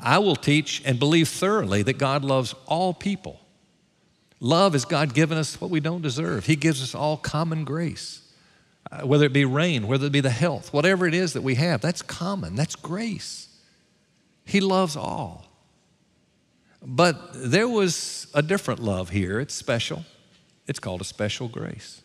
I 0.00 0.18
will 0.18 0.36
teach 0.36 0.82
and 0.84 0.98
believe 0.98 1.28
thoroughly 1.28 1.82
that 1.82 1.98
God 1.98 2.24
loves 2.24 2.54
all 2.66 2.94
people. 2.94 3.40
Love 4.40 4.74
is 4.74 4.84
God 4.84 5.14
giving 5.14 5.38
us 5.38 5.60
what 5.60 5.70
we 5.70 5.80
don't 5.80 6.02
deserve. 6.02 6.46
He 6.46 6.56
gives 6.56 6.82
us 6.82 6.94
all 6.94 7.16
common 7.16 7.64
grace. 7.64 8.22
Uh, 8.90 9.04
whether 9.04 9.24
it 9.24 9.32
be 9.32 9.44
rain, 9.44 9.88
whether 9.88 10.06
it 10.06 10.12
be 10.12 10.20
the 10.20 10.30
health, 10.30 10.72
whatever 10.72 11.06
it 11.06 11.14
is 11.14 11.32
that 11.32 11.42
we 11.42 11.56
have, 11.56 11.80
that's 11.80 12.02
common, 12.02 12.54
that's 12.54 12.76
grace. 12.76 13.48
He 14.44 14.60
loves 14.60 14.96
all. 14.96 15.46
But 16.80 17.30
there 17.34 17.68
was 17.68 18.28
a 18.32 18.42
different 18.42 18.80
love 18.80 19.10
here. 19.10 19.40
It's 19.40 19.54
special. 19.54 20.04
It's 20.68 20.78
called 20.78 21.00
a 21.00 21.04
special 21.04 21.48
grace. 21.48 22.02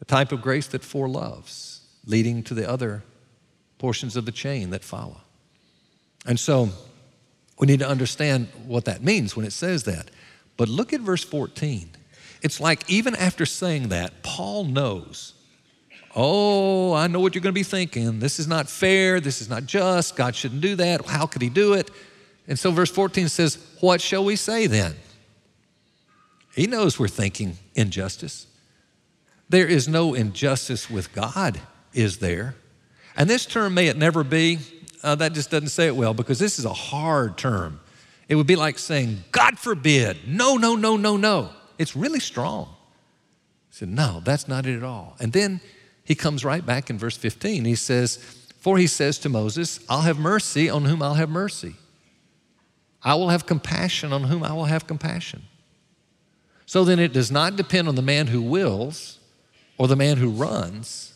A 0.00 0.04
type 0.04 0.32
of 0.32 0.42
grace 0.42 0.66
that 0.68 0.82
four 0.82 1.06
foreloves, 1.06 1.82
leading 2.04 2.42
to 2.44 2.54
the 2.54 2.68
other 2.68 3.04
portions 3.78 4.16
of 4.16 4.24
the 4.24 4.32
chain 4.32 4.70
that 4.70 4.82
follow. 4.82 5.20
And 6.26 6.40
so 6.40 6.70
we 7.58 7.66
need 7.66 7.78
to 7.78 7.88
understand 7.88 8.48
what 8.66 8.86
that 8.86 9.02
means 9.02 9.36
when 9.36 9.46
it 9.46 9.52
says 9.52 9.84
that. 9.84 10.10
But 10.60 10.68
look 10.68 10.92
at 10.92 11.00
verse 11.00 11.24
14. 11.24 11.88
It's 12.42 12.60
like 12.60 12.84
even 12.90 13.16
after 13.16 13.46
saying 13.46 13.88
that, 13.88 14.22
Paul 14.22 14.64
knows, 14.64 15.32
oh, 16.14 16.92
I 16.92 17.06
know 17.06 17.18
what 17.18 17.34
you're 17.34 17.40
going 17.40 17.54
to 17.54 17.58
be 17.58 17.62
thinking. 17.62 18.18
This 18.18 18.38
is 18.38 18.46
not 18.46 18.68
fair. 18.68 19.20
This 19.20 19.40
is 19.40 19.48
not 19.48 19.64
just. 19.64 20.16
God 20.16 20.36
shouldn't 20.36 20.60
do 20.60 20.74
that. 20.74 21.06
How 21.06 21.24
could 21.24 21.40
he 21.40 21.48
do 21.48 21.72
it? 21.72 21.90
And 22.46 22.58
so 22.58 22.72
verse 22.72 22.90
14 22.90 23.30
says, 23.30 23.56
What 23.80 24.02
shall 24.02 24.22
we 24.22 24.36
say 24.36 24.66
then? 24.66 24.96
He 26.54 26.66
knows 26.66 26.98
we're 26.98 27.08
thinking 27.08 27.56
injustice. 27.74 28.46
There 29.48 29.66
is 29.66 29.88
no 29.88 30.12
injustice 30.12 30.90
with 30.90 31.10
God, 31.14 31.58
is 31.94 32.18
there? 32.18 32.54
And 33.16 33.30
this 33.30 33.46
term, 33.46 33.72
may 33.72 33.86
it 33.86 33.96
never 33.96 34.22
be, 34.22 34.58
uh, 35.02 35.14
that 35.14 35.32
just 35.32 35.50
doesn't 35.50 35.70
say 35.70 35.86
it 35.86 35.96
well 35.96 36.12
because 36.12 36.38
this 36.38 36.58
is 36.58 36.66
a 36.66 36.74
hard 36.74 37.38
term. 37.38 37.80
It 38.30 38.36
would 38.36 38.46
be 38.46 38.54
like 38.54 38.78
saying, 38.78 39.24
God 39.32 39.58
forbid, 39.58 40.16
no, 40.24 40.56
no, 40.56 40.76
no, 40.76 40.96
no, 40.96 41.16
no. 41.16 41.50
It's 41.78 41.96
really 41.96 42.20
strong. 42.20 42.68
He 43.70 43.74
said, 43.74 43.88
No, 43.88 44.20
that's 44.24 44.46
not 44.46 44.66
it 44.66 44.76
at 44.76 44.84
all. 44.84 45.16
And 45.18 45.32
then 45.32 45.60
he 46.04 46.14
comes 46.14 46.44
right 46.44 46.64
back 46.64 46.90
in 46.90 46.96
verse 46.96 47.16
15. 47.16 47.64
He 47.64 47.74
says, 47.74 48.18
For 48.60 48.78
he 48.78 48.86
says 48.86 49.18
to 49.20 49.28
Moses, 49.28 49.80
I'll 49.88 50.02
have 50.02 50.16
mercy 50.16 50.70
on 50.70 50.84
whom 50.84 51.02
I'll 51.02 51.14
have 51.14 51.28
mercy. 51.28 51.74
I 53.02 53.16
will 53.16 53.30
have 53.30 53.46
compassion 53.46 54.12
on 54.12 54.22
whom 54.24 54.44
I 54.44 54.52
will 54.52 54.66
have 54.66 54.86
compassion. 54.86 55.42
So 56.66 56.84
then 56.84 57.00
it 57.00 57.12
does 57.12 57.32
not 57.32 57.56
depend 57.56 57.88
on 57.88 57.96
the 57.96 58.02
man 58.02 58.28
who 58.28 58.42
wills 58.42 59.18
or 59.76 59.88
the 59.88 59.96
man 59.96 60.18
who 60.18 60.30
runs, 60.30 61.14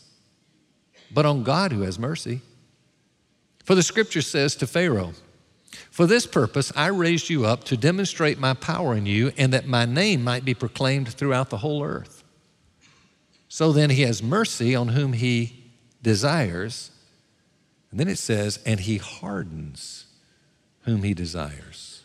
but 1.13 1.25
on 1.25 1.43
God 1.43 1.71
who 1.71 1.83
has 1.83 1.97
mercy. 1.97 2.41
For 3.63 3.73
the 3.73 3.83
scripture 3.83 4.21
says 4.21 4.53
to 4.57 4.67
Pharaoh, 4.67 5.13
for 5.91 6.05
this 6.05 6.25
purpose, 6.25 6.71
I 6.75 6.87
raised 6.87 7.29
you 7.29 7.45
up 7.45 7.63
to 7.65 7.77
demonstrate 7.77 8.39
my 8.39 8.53
power 8.53 8.95
in 8.95 9.05
you 9.05 9.31
and 9.37 9.53
that 9.53 9.67
my 9.67 9.85
name 9.85 10.23
might 10.23 10.45
be 10.45 10.53
proclaimed 10.53 11.09
throughout 11.09 11.49
the 11.49 11.57
whole 11.57 11.83
earth. 11.83 12.23
So 13.47 13.71
then 13.71 13.89
he 13.89 14.01
has 14.01 14.21
mercy 14.21 14.75
on 14.75 14.89
whom 14.89 15.13
he 15.13 15.63
desires. 16.01 16.91
And 17.91 17.99
then 17.99 18.07
it 18.07 18.17
says, 18.17 18.59
and 18.65 18.79
he 18.81 18.97
hardens 18.97 20.05
whom 20.81 21.03
he 21.03 21.13
desires. 21.13 22.03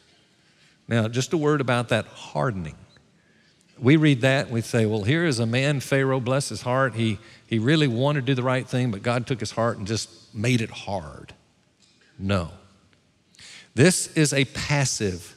Now, 0.86 1.08
just 1.08 1.32
a 1.32 1.36
word 1.36 1.60
about 1.60 1.88
that 1.88 2.06
hardening. 2.06 2.76
We 3.78 3.96
read 3.96 4.20
that 4.20 4.46
and 4.46 4.54
we 4.54 4.60
say, 4.60 4.86
well, 4.86 5.02
here 5.02 5.24
is 5.24 5.38
a 5.38 5.46
man, 5.46 5.80
Pharaoh, 5.80 6.20
bless 6.20 6.50
his 6.50 6.62
heart. 6.62 6.94
He, 6.94 7.18
he 7.46 7.58
really 7.58 7.88
wanted 7.88 8.20
to 8.20 8.26
do 8.26 8.34
the 8.34 8.42
right 8.42 8.66
thing, 8.66 8.90
but 8.90 9.02
God 9.02 9.26
took 9.26 9.40
his 9.40 9.52
heart 9.52 9.78
and 9.78 9.86
just 9.86 10.34
made 10.34 10.60
it 10.60 10.70
hard. 10.70 11.34
No. 12.18 12.50
This 13.74 14.08
is 14.16 14.32
a 14.32 14.44
passive 14.46 15.36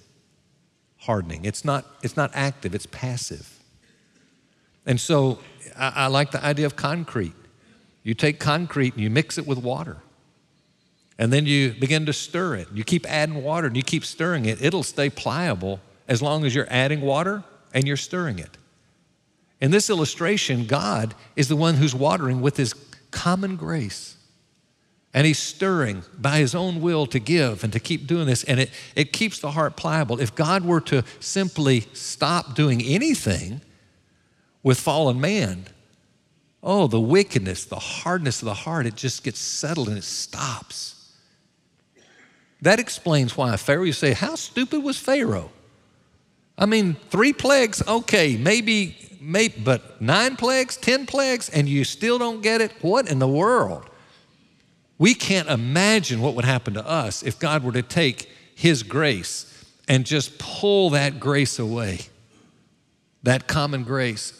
hardening. 0.97 1.45
It's 1.45 1.63
not, 1.65 1.85
it's 2.01 2.17
not 2.17 2.31
active, 2.33 2.73
it's 2.73 2.85
passive. 2.87 3.59
And 4.85 4.99
so 4.99 5.39
I, 5.77 5.93
I 5.95 6.07
like 6.07 6.31
the 6.31 6.43
idea 6.43 6.65
of 6.65 6.75
concrete. 6.75 7.33
You 8.03 8.13
take 8.13 8.39
concrete 8.39 8.93
and 8.93 9.03
you 9.03 9.09
mix 9.09 9.37
it 9.37 9.47
with 9.47 9.57
water. 9.57 9.97
And 11.17 11.31
then 11.31 11.45
you 11.45 11.73
begin 11.73 12.05
to 12.07 12.13
stir 12.13 12.55
it. 12.55 12.67
You 12.73 12.83
keep 12.83 13.05
adding 13.09 13.43
water 13.43 13.67
and 13.67 13.77
you 13.77 13.83
keep 13.83 14.03
stirring 14.03 14.45
it. 14.45 14.61
It'll 14.61 14.83
stay 14.83 15.09
pliable 15.09 15.79
as 16.07 16.21
long 16.21 16.45
as 16.45 16.55
you're 16.55 16.67
adding 16.69 17.01
water 17.01 17.43
and 17.73 17.87
you're 17.87 17.97
stirring 17.97 18.39
it. 18.39 18.57
In 19.61 19.71
this 19.71 19.89
illustration, 19.89 20.65
God 20.65 21.15
is 21.35 21.47
the 21.47 21.55
one 21.55 21.75
who's 21.75 21.95
watering 21.95 22.41
with 22.41 22.57
his 22.57 22.73
common 23.11 23.55
grace. 23.55 24.17
And 25.13 25.27
he's 25.27 25.39
stirring 25.39 26.03
by 26.19 26.39
his 26.39 26.55
own 26.55 26.81
will 26.81 27.05
to 27.07 27.19
give 27.19 27.63
and 27.63 27.71
to 27.73 27.79
keep 27.79 28.07
doing 28.07 28.25
this. 28.25 28.43
And 28.43 28.59
it, 28.59 28.71
it 28.95 29.13
keeps 29.13 29.39
the 29.39 29.51
heart 29.51 29.75
pliable. 29.75 30.19
If 30.19 30.33
God 30.33 30.65
were 30.65 30.81
to 30.81 31.03
simply 31.19 31.81
stop 31.93 32.55
doing 32.55 32.81
anything 32.81 33.61
with 34.63 34.79
fallen 34.79 35.21
man, 35.21 35.65
oh, 36.63 36.87
the 36.87 36.99
wickedness, 36.99 37.65
the 37.65 37.75
hardness 37.75 38.41
of 38.41 38.45
the 38.45 38.53
heart, 38.53 38.87
it 38.87 38.95
just 38.95 39.23
gets 39.23 39.39
settled 39.39 39.89
and 39.89 39.97
it 39.97 40.03
stops. 40.03 41.11
That 42.61 42.79
explains 42.79 43.37
why 43.37 43.55
Pharaoh, 43.57 43.83
you 43.83 43.93
say, 43.93 44.13
how 44.13 44.35
stupid 44.35 44.81
was 44.81 44.97
Pharaoh? 44.97 45.51
I 46.57 46.65
mean, 46.65 46.95
three 47.09 47.33
plagues, 47.33 47.85
okay, 47.87 48.37
maybe 48.37 48.97
maybe, 49.23 49.55
but 49.63 50.01
nine 50.01 50.35
plagues, 50.35 50.75
10 50.77 51.05
plagues, 51.05 51.49
and 51.49 51.67
you 51.67 51.83
still 51.83 52.19
don't 52.19 52.41
get 52.41 52.61
it? 52.61 52.71
What 52.81 53.09
in 53.09 53.19
the 53.19 53.27
world? 53.27 53.89
We 54.97 55.13
can't 55.13 55.49
imagine 55.49 56.21
what 56.21 56.35
would 56.35 56.45
happen 56.45 56.73
to 56.75 56.87
us 56.87 57.23
if 57.23 57.39
God 57.39 57.63
were 57.63 57.71
to 57.71 57.81
take 57.81 58.29
His 58.55 58.83
grace 58.83 59.49
and 59.87 60.05
just 60.05 60.37
pull 60.37 60.91
that 60.91 61.19
grace 61.19 61.59
away, 61.59 62.01
that 63.23 63.47
common 63.47 63.83
grace. 63.83 64.39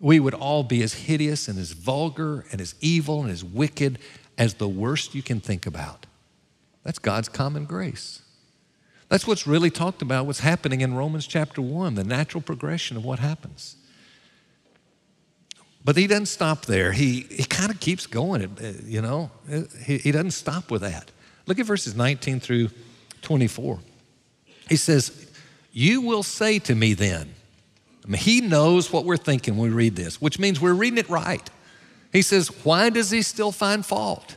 We 0.00 0.20
would 0.20 0.34
all 0.34 0.62
be 0.62 0.82
as 0.82 0.94
hideous 0.94 1.48
and 1.48 1.58
as 1.58 1.72
vulgar 1.72 2.44
and 2.52 2.60
as 2.60 2.74
evil 2.80 3.22
and 3.22 3.30
as 3.30 3.44
wicked 3.44 3.98
as 4.36 4.54
the 4.54 4.68
worst 4.68 5.14
you 5.14 5.22
can 5.22 5.40
think 5.40 5.66
about. 5.66 6.06
That's 6.82 6.98
God's 6.98 7.28
common 7.28 7.64
grace. 7.64 8.22
That's 9.08 9.26
what's 9.26 9.46
really 9.46 9.70
talked 9.70 10.02
about, 10.02 10.26
what's 10.26 10.40
happening 10.40 10.80
in 10.80 10.94
Romans 10.94 11.26
chapter 11.26 11.62
1, 11.62 11.94
the 11.94 12.04
natural 12.04 12.40
progression 12.40 12.96
of 12.96 13.04
what 13.04 13.18
happens. 13.18 13.76
But 15.84 15.96
he 15.96 16.06
doesn't 16.06 16.26
stop 16.26 16.64
there. 16.64 16.92
He, 16.92 17.26
he 17.30 17.44
kind 17.44 17.70
of 17.70 17.78
keeps 17.78 18.06
going, 18.06 18.42
uh, 18.42 18.72
you 18.86 19.02
know. 19.02 19.30
He, 19.84 19.98
he 19.98 20.12
doesn't 20.12 20.30
stop 20.30 20.70
with 20.70 20.80
that. 20.80 21.10
Look 21.46 21.58
at 21.58 21.66
verses 21.66 21.94
19 21.94 22.40
through 22.40 22.70
24. 23.20 23.80
He 24.68 24.76
says, 24.76 25.30
You 25.72 26.00
will 26.00 26.22
say 26.22 26.58
to 26.60 26.74
me 26.74 26.94
then, 26.94 27.34
I 28.04 28.08
mean, 28.08 28.20
he 28.20 28.40
knows 28.40 28.92
what 28.92 29.04
we're 29.04 29.18
thinking 29.18 29.56
when 29.56 29.70
we 29.70 29.76
read 29.76 29.96
this, 29.96 30.20
which 30.20 30.38
means 30.38 30.60
we're 30.60 30.72
reading 30.74 30.98
it 30.98 31.08
right. 31.10 31.48
He 32.12 32.22
says, 32.22 32.48
Why 32.64 32.88
does 32.88 33.10
he 33.10 33.20
still 33.20 33.52
find 33.52 33.84
fault? 33.84 34.36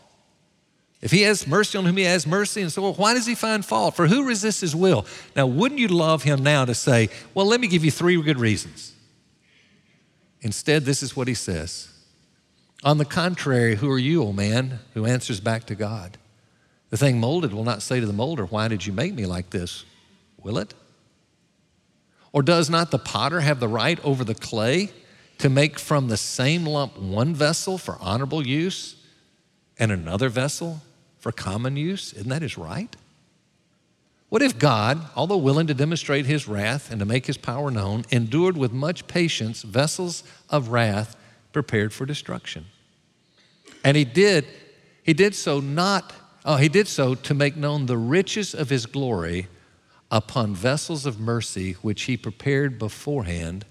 If 1.00 1.12
he 1.12 1.22
has 1.22 1.46
mercy 1.46 1.78
on 1.78 1.86
whom 1.86 1.96
he 1.96 2.04
has 2.04 2.26
mercy, 2.26 2.62
and 2.62 2.72
so 2.72 2.82
well, 2.82 2.94
why 2.94 3.14
does 3.14 3.28
he 3.28 3.36
find 3.36 3.64
fault? 3.64 3.96
For 3.96 4.08
who 4.08 4.26
resists 4.26 4.62
his 4.62 4.76
will? 4.76 5.06
Now, 5.36 5.46
wouldn't 5.46 5.80
you 5.80 5.88
love 5.88 6.24
him 6.24 6.44
now 6.44 6.66
to 6.66 6.74
say, 6.74 7.10
well, 7.34 7.46
let 7.46 7.62
me 7.62 7.68
give 7.68 7.86
you 7.86 7.92
three 7.92 8.20
good 8.22 8.40
reasons? 8.40 8.94
Instead, 10.42 10.86
this 10.86 11.02
is 11.02 11.16
what 11.16 11.28
he 11.28 11.34
says. 11.34 11.90
On 12.84 12.98
the 12.98 13.06
contrary, 13.06 13.76
who 13.76 13.90
are 13.92 14.00
you, 14.00 14.24
O 14.24 14.32
man, 14.32 14.80
who 14.94 15.06
answers 15.06 15.40
back 15.40 15.66
to 15.66 15.76
God? 15.76 16.18
The 16.90 16.98
thing 16.98 17.20
molded 17.20 17.54
will 17.54 17.64
not 17.64 17.82
say 17.82 18.00
to 18.00 18.06
the 18.06 18.14
molder, 18.14 18.46
Why 18.46 18.68
did 18.68 18.86
you 18.86 18.94
make 18.94 19.14
me 19.14 19.26
like 19.26 19.50
this? 19.50 19.84
Will 20.42 20.58
it? 20.58 20.74
Or 22.32 22.42
does 22.44 22.70
not 22.70 22.92
the 22.92 23.00
potter 23.00 23.42
have 23.42 23.60
the 23.60 23.68
right 23.68 24.00
over 24.06 24.24
the 24.24 24.36
clay 24.36 24.92
to 25.40 25.50
make 25.50 25.80
from 25.80 26.08
the 26.08 26.18
same 26.18 26.66
lump 26.66 26.98
one 26.98 27.34
vessel 27.34 27.78
for 27.78 27.98
honorable 28.00 28.46
use 28.46 28.96
and 29.80 29.92
another 29.92 30.30
vessel 30.30 30.82
for 31.18 31.32
common 31.32 31.76
use? 31.76 32.14
Isn't 32.14 32.30
that 32.30 32.42
his 32.44 32.58
right? 32.58 32.96
What 34.30 34.42
if 34.42 34.60
God, 34.60 35.00
although 35.16 35.38
willing 35.38 35.68
to 35.68 35.74
demonstrate 35.74 36.26
his 36.26 36.48
wrath 36.48 36.92
and 36.92 37.00
to 37.00 37.06
make 37.06 37.28
his 37.28 37.38
power 37.38 37.72
known, 37.72 38.04
endured 38.12 38.58
with 38.58 38.74
much 38.74 39.08
patience 39.08 39.62
vessels 39.62 40.24
of 40.50 40.70
wrath 40.70 41.16
prepared 41.54 41.94
for 41.94 42.06
destruction? 42.06 42.66
And 43.86 43.96
he 43.96 44.04
did, 44.04 44.46
he 45.02 45.14
did 45.14 45.34
so 45.34 45.62
not, 45.62 46.14
oh, 46.44 46.58
he 46.58 46.68
did 46.68 46.90
so 46.90 47.16
to 47.16 47.34
make 47.34 47.56
known 47.56 47.86
the 47.86 47.98
riches 47.98 48.54
of 48.54 48.70
his 48.70 48.86
glory 48.86 49.48
upon 50.12 50.54
vessels 50.54 51.06
of 51.06 51.20
mercy 51.20 51.74
which 51.82 52.04
he 52.04 52.18
prepared 52.18 52.78
beforehand 52.78 53.66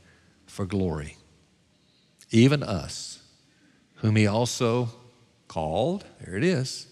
for 0.47 0.64
glory. 0.64 1.19
Even 2.31 2.62
us, 2.62 3.23
whom 3.97 4.16
he 4.16 4.27
also 4.27 4.88
called, 5.49 6.05
there 6.25 6.37
it 6.37 6.45
is, 6.45 6.87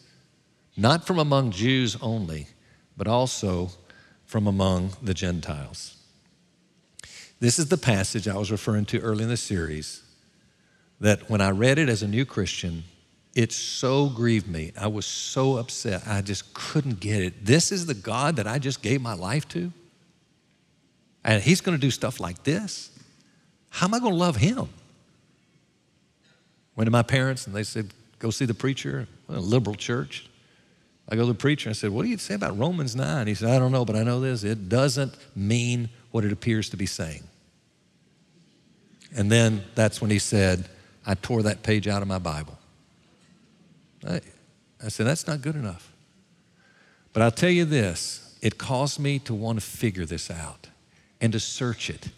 not 0.77 1.07
from 1.07 1.19
among 1.19 1.51
Jews 1.51 1.97
only, 2.03 2.49
but 2.97 3.07
also 3.07 3.71
from 4.25 4.47
among 4.47 4.93
the 5.03 5.15
Gentiles. 5.15 5.97
This 7.41 7.59
is 7.59 7.69
the 7.69 7.77
passage 7.77 8.27
I 8.27 8.37
was 8.37 8.51
referring 8.51 8.87
to 8.87 9.01
early 9.01 9.25
in 9.25 9.29
the 9.29 9.37
series 9.37 10.03
that 11.01 11.29
when 11.29 11.41
I 11.41 11.51
read 11.51 11.79
it 11.79 11.89
as 11.89 12.03
a 12.03 12.09
new 12.09 12.25
Christian, 12.25 12.85
it 13.35 13.53
so 13.53 14.09
grieved 14.09 14.47
me. 14.47 14.73
I 14.79 14.87
was 14.87 15.07
so 15.07 15.57
upset. 15.57 16.07
I 16.07 16.23
just 16.23 16.55
couldn't 16.55 17.01
get 17.01 17.23
it. 17.23 17.45
This 17.45 17.73
is 17.73 17.87
the 17.87 17.95
God 17.95 18.37
that 18.37 18.47
I 18.47 18.59
just 18.59 18.81
gave 18.81 19.03
my 19.03 19.15
life 19.15 19.47
to? 19.49 19.73
And 21.25 21.43
He's 21.43 21.61
going 21.61 21.77
to 21.77 21.81
do 21.81 21.91
stuff 21.91 22.21
like 22.21 22.45
this? 22.45 22.91
How 23.71 23.87
am 23.87 23.95
I 23.95 23.99
going 23.99 24.13
to 24.13 24.19
love 24.19 24.37
Him? 24.37 24.69
Went 26.77 26.87
to 26.87 26.93
my 26.93 27.03
parents 27.03 27.47
and 27.47 27.55
they 27.55 27.65
said, 27.65 27.93
go 28.19 28.31
see 28.31 28.45
the 28.45 28.55
preacher, 28.55 29.07
a 29.29 29.41
liberal 29.41 29.75
church. 29.75 30.29
I 31.09 31.17
go 31.17 31.23
to 31.23 31.29
the 31.29 31.35
preacher 31.35 31.69
and 31.69 31.75
I 31.75 31.79
said, 31.79 31.91
What 31.91 32.03
do 32.03 32.09
you 32.09 32.19
say 32.19 32.35
about 32.35 32.59
Romans 32.59 32.97
9? 32.97 33.27
He 33.27 33.35
said, 33.35 33.51
I 33.51 33.59
don't 33.59 33.73
know, 33.73 33.85
but 33.85 33.97
I 33.97 34.03
know 34.03 34.21
this. 34.21 34.43
It 34.43 34.69
doesn't 34.69 35.15
mean 35.37 35.91
what 36.11 36.25
it 36.25 36.33
appears 36.33 36.71
to 36.71 36.77
be 36.77 36.87
saying. 36.87 37.25
And 39.15 39.31
then 39.31 39.63
that's 39.75 40.01
when 40.01 40.11
he 40.11 40.19
said, 40.19 40.69
I 41.07 41.15
tore 41.15 41.43
that 41.43 41.63
page 41.63 41.87
out 41.87 42.03
of 42.03 42.09
my 42.09 42.19
Bible. 42.19 42.59
I, 44.09 44.21
I 44.83 44.89
said, 44.89 45.07
That's 45.07 45.27
not 45.27 45.43
good 45.43 45.57
enough. 45.57 45.93
But 47.13 47.23
I'll 47.23 47.31
tell 47.31 47.51
you 47.51 47.65
this 47.65 48.37
it 48.41 48.59
caused 48.59 48.99
me 48.99 49.19
to 49.21 49.35
want 49.35 49.59
to 49.59 49.65
figure 49.65 50.05
this 50.05 50.31
out 50.31 50.69
and 51.21 51.33
to 51.33 51.41
search 51.41 51.89
it. 51.89 52.11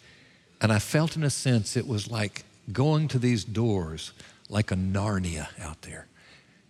And 0.59 0.73
I 0.73 0.79
felt, 0.79 1.15
in 1.15 1.23
a 1.23 1.29
sense, 1.29 1.77
it 1.77 1.87
was 1.87 2.09
like 2.09 2.43
going 2.73 3.07
to 3.09 3.19
these 3.19 3.45
doors 3.45 4.11
like 4.49 4.71
a 4.71 4.75
Narnia 4.75 5.47
out 5.61 5.83
there. 5.83 6.07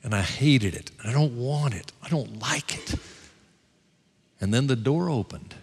And 0.03 0.13
I 0.13 0.21
hated 0.21 0.75
it. 0.75 0.91
I 1.03 1.11
don't 1.11 1.37
want 1.37 1.73
it. 1.73 1.91
I 2.01 2.09
don't 2.09 2.39
like 2.39 2.77
it. 2.77 2.95
And 4.39 4.53
then 4.53 4.67
the 4.67 4.75
door 4.75 5.09
opened, 5.09 5.55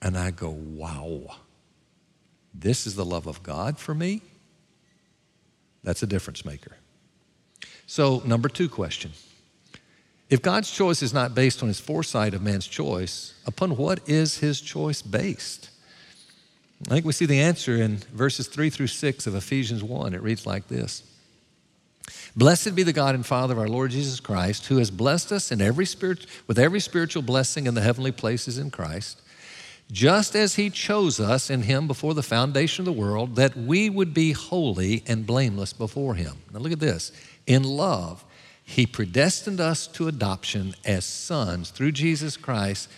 and 0.00 0.16
I 0.16 0.30
go, 0.30 0.50
wow, 0.50 1.36
this 2.54 2.86
is 2.86 2.94
the 2.94 3.04
love 3.04 3.26
of 3.26 3.42
God 3.42 3.78
for 3.78 3.94
me? 3.94 4.22
That's 5.82 6.02
a 6.02 6.06
difference 6.06 6.44
maker. 6.44 6.76
So, 7.86 8.22
number 8.24 8.48
two 8.48 8.68
question. 8.68 9.12
If 10.30 10.40
God's 10.40 10.70
choice 10.70 11.02
is 11.02 11.12
not 11.12 11.34
based 11.34 11.62
on 11.62 11.68
his 11.68 11.80
foresight 11.80 12.32
of 12.32 12.42
man's 12.42 12.66
choice, 12.66 13.34
upon 13.46 13.76
what 13.76 14.08
is 14.08 14.38
his 14.38 14.60
choice 14.60 15.02
based? 15.02 15.70
I 16.88 16.94
think 16.94 17.06
we 17.06 17.12
see 17.12 17.26
the 17.26 17.40
answer 17.40 17.76
in 17.76 17.98
verses 18.12 18.48
3 18.48 18.70
through 18.70 18.86
6 18.86 19.26
of 19.26 19.34
Ephesians 19.34 19.82
1. 19.82 20.14
It 20.14 20.22
reads 20.22 20.46
like 20.46 20.68
this 20.68 21.02
Blessed 22.36 22.74
be 22.74 22.82
the 22.82 22.92
God 22.92 23.14
and 23.14 23.24
Father 23.24 23.52
of 23.54 23.60
our 23.60 23.68
Lord 23.68 23.92
Jesus 23.92 24.20
Christ, 24.20 24.66
who 24.66 24.78
has 24.78 24.90
blessed 24.90 25.32
us 25.32 25.52
in 25.52 25.60
every 25.60 25.86
spirit, 25.86 26.26
with 26.46 26.58
every 26.58 26.80
spiritual 26.80 27.22
blessing 27.22 27.66
in 27.66 27.74
the 27.74 27.80
heavenly 27.80 28.12
places 28.12 28.58
in 28.58 28.70
Christ, 28.70 29.22
just 29.92 30.34
as 30.34 30.56
he 30.56 30.70
chose 30.70 31.20
us 31.20 31.50
in 31.50 31.62
him 31.62 31.86
before 31.86 32.14
the 32.14 32.22
foundation 32.22 32.82
of 32.82 32.94
the 32.94 33.00
world, 33.00 33.36
that 33.36 33.56
we 33.56 33.88
would 33.88 34.12
be 34.12 34.32
holy 34.32 35.02
and 35.06 35.26
blameless 35.26 35.72
before 35.72 36.14
him. 36.14 36.36
Now 36.52 36.60
look 36.60 36.72
at 36.72 36.80
this. 36.80 37.12
In 37.46 37.62
love, 37.62 38.24
he 38.64 38.86
predestined 38.86 39.60
us 39.60 39.86
to 39.88 40.08
adoption 40.08 40.74
as 40.84 41.04
sons 41.04 41.70
through 41.70 41.92
Jesus 41.92 42.36
Christ 42.36 42.90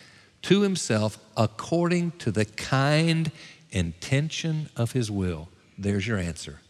to 0.43 0.63
himself 0.63 1.19
according 1.37 2.13
to 2.13 2.31
the 2.31 2.45
kind 2.45 3.33
intention 3.73 4.71
of 4.77 4.93
his 4.93 5.11
will. 5.11 5.49
There's 5.77 6.07
your 6.07 6.19
answer. 6.19 6.61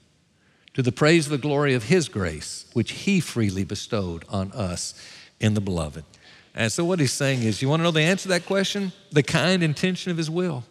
To 0.77 0.83
the 0.83 0.93
praise 0.93 1.25
of 1.27 1.33
the 1.33 1.39
glory 1.39 1.73
of 1.75 1.85
his 1.85 2.09
grace, 2.09 2.67
which 2.75 2.93
he 2.93 3.19
freely 3.19 3.65
bestowed 3.65 4.25
on 4.29 4.53
us 4.53 4.95
in 5.41 5.55
the 5.55 5.61
beloved. 5.61 6.05
And 6.55 6.71
so, 6.71 6.85
what 6.85 7.01
he's 7.01 7.13
saying 7.13 7.43
is, 7.43 7.63
you 7.63 7.69
want 7.69 7.81
to 7.81 7.85
know 7.85 7.91
the 7.91 8.03
answer 8.03 8.25
to 8.25 8.29
that 8.29 8.47
question? 8.47 8.93
The 9.11 9.23
kind 9.23 9.63
intention 9.63 10.11
of 10.11 10.19
his 10.19 10.31
will. 10.31 10.65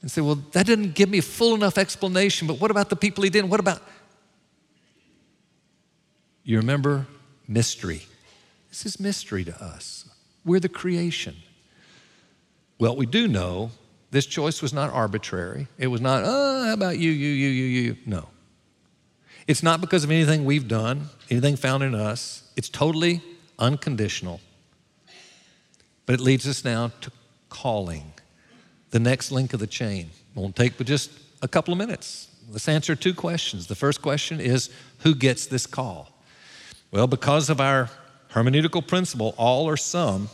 And 0.00 0.10
say, 0.10 0.22
well, 0.22 0.42
that 0.52 0.66
didn't 0.66 0.94
give 0.94 1.10
me 1.10 1.18
a 1.18 1.22
full 1.22 1.54
enough 1.54 1.78
explanation, 1.78 2.46
but 2.46 2.60
what 2.60 2.70
about 2.70 2.88
the 2.88 2.96
people 2.96 3.22
he 3.24 3.30
didn't? 3.30 3.50
What 3.50 3.60
about? 3.60 3.82
You 6.42 6.58
remember 6.58 7.06
mystery. 7.46 8.06
This 8.70 8.86
is 8.86 9.00
mystery 9.00 9.44
to 9.44 9.62
us. 9.62 10.08
We're 10.44 10.60
the 10.60 10.68
creation. 10.68 11.36
Well, 12.78 12.96
we 12.96 13.06
do 13.06 13.28
know 13.28 13.72
This 14.10 14.26
choice 14.26 14.62
was 14.62 14.72
not 14.72 14.90
arbitrary. 14.92 15.68
It 15.78 15.88
was 15.88 16.00
not, 16.00 16.22
oh, 16.24 16.64
how 16.64 16.72
about 16.72 16.98
you, 16.98 17.10
you, 17.10 17.28
you, 17.28 17.48
you, 17.48 17.64
you. 17.64 17.96
No. 18.06 18.28
It's 19.46 19.62
not 19.62 19.80
because 19.80 20.02
of 20.02 20.10
anything 20.10 20.44
we've 20.44 20.66
done, 20.66 21.08
anything 21.30 21.56
found 21.56 21.82
in 21.82 21.94
us. 21.94 22.42
It's 22.56 22.68
totally 22.68 23.22
unconditional. 23.58 24.40
But 26.04 26.14
it 26.14 26.20
leads 26.20 26.48
us 26.48 26.64
now 26.64 26.92
to 27.02 27.12
calling, 27.48 28.12
the 28.90 28.98
next 28.98 29.30
link 29.30 29.52
of 29.52 29.60
the 29.60 29.66
chain. 29.66 30.10
It 30.34 30.38
won't 30.38 30.56
take 30.56 30.76
but 30.76 30.86
just 30.86 31.10
a 31.42 31.48
couple 31.48 31.72
of 31.72 31.78
minutes. 31.78 32.28
Let's 32.50 32.68
answer 32.68 32.94
two 32.94 33.14
questions. 33.14 33.66
The 33.66 33.74
first 33.74 34.02
question 34.02 34.40
is 34.40 34.70
who 35.00 35.14
gets 35.14 35.46
this 35.46 35.66
call? 35.66 36.12
Well, 36.90 37.06
because 37.06 37.50
of 37.50 37.60
our 37.60 37.90
hermeneutical 38.32 38.86
principle, 38.86 39.34
all 39.36 39.66
or 39.66 39.76
some, 39.76 40.28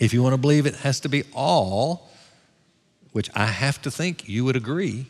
if 0.00 0.12
you 0.12 0.22
want 0.22 0.34
to 0.34 0.38
believe 0.38 0.66
it 0.66 0.76
has 0.76 1.00
to 1.00 1.08
be 1.08 1.24
all, 1.34 2.10
which 3.12 3.30
I 3.34 3.46
have 3.46 3.82
to 3.82 3.90
think 3.90 4.28
you 4.28 4.44
would 4.44 4.56
agree, 4.56 5.06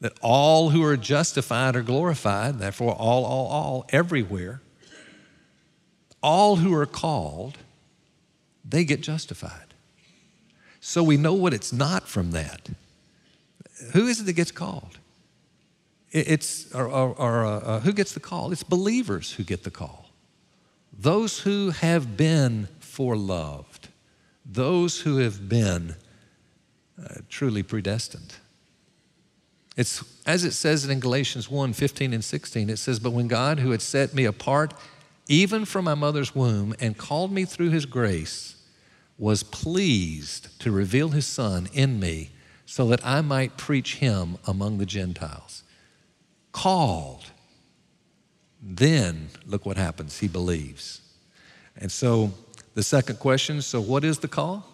that 0.00 0.12
all 0.20 0.70
who 0.70 0.82
are 0.82 0.96
justified 0.96 1.74
are 1.76 1.82
glorified, 1.82 2.58
therefore, 2.58 2.94
all, 2.94 3.24
all, 3.24 3.46
all, 3.46 3.86
everywhere, 3.90 4.60
all 6.22 6.56
who 6.56 6.74
are 6.74 6.86
called, 6.86 7.58
they 8.64 8.84
get 8.84 9.00
justified. 9.00 9.74
So 10.80 11.02
we 11.02 11.16
know 11.16 11.34
what 11.34 11.54
it's 11.54 11.72
not 11.72 12.08
from 12.08 12.32
that. 12.32 12.68
Who 13.92 14.06
is 14.06 14.20
it 14.20 14.24
that 14.24 14.34
gets 14.34 14.50
called? 14.50 14.98
It's, 16.10 16.72
or, 16.74 16.86
or, 16.86 17.14
or 17.14 17.44
uh, 17.44 17.58
uh, 17.58 17.80
who 17.80 17.92
gets 17.92 18.12
the 18.12 18.20
call? 18.20 18.52
It's 18.52 18.62
believers 18.62 19.32
who 19.32 19.44
get 19.44 19.64
the 19.64 19.70
call. 19.70 20.10
Those 20.92 21.40
who 21.40 21.70
have 21.70 22.16
been 22.16 22.68
foreloved, 22.80 23.88
those 24.44 25.00
who 25.00 25.18
have 25.18 25.48
been 25.48 25.96
uh, 27.02 27.16
truly 27.28 27.62
predestined. 27.62 28.34
It's 29.76 30.02
as 30.24 30.44
it 30.44 30.52
says 30.52 30.84
in 30.86 31.00
Galatians 31.00 31.50
1 31.50 31.72
15 31.72 32.12
and 32.12 32.24
16, 32.24 32.70
it 32.70 32.78
says, 32.78 32.98
But 32.98 33.12
when 33.12 33.28
God, 33.28 33.60
who 33.60 33.70
had 33.70 33.82
set 33.82 34.14
me 34.14 34.24
apart 34.24 34.74
even 35.28 35.64
from 35.64 35.84
my 35.84 35.94
mother's 35.94 36.34
womb 36.34 36.74
and 36.80 36.96
called 36.96 37.32
me 37.32 37.44
through 37.44 37.70
his 37.70 37.84
grace, 37.84 38.56
was 39.18 39.42
pleased 39.42 40.58
to 40.60 40.70
reveal 40.70 41.08
his 41.08 41.26
Son 41.26 41.68
in 41.72 41.98
me 41.98 42.30
so 42.64 42.86
that 42.88 43.04
I 43.04 43.20
might 43.22 43.56
preach 43.56 43.96
him 43.96 44.36
among 44.46 44.78
the 44.78 44.86
Gentiles. 44.86 45.62
Called. 46.52 47.24
Then, 48.62 49.28
look 49.46 49.66
what 49.66 49.76
happens. 49.76 50.18
He 50.18 50.28
believes. 50.28 51.00
And 51.76 51.90
so, 51.90 52.32
the 52.74 52.82
second 52.82 53.18
question 53.18 53.62
so, 53.62 53.80
what 53.80 54.04
is 54.04 54.18
the 54.18 54.28
call? 54.28 54.66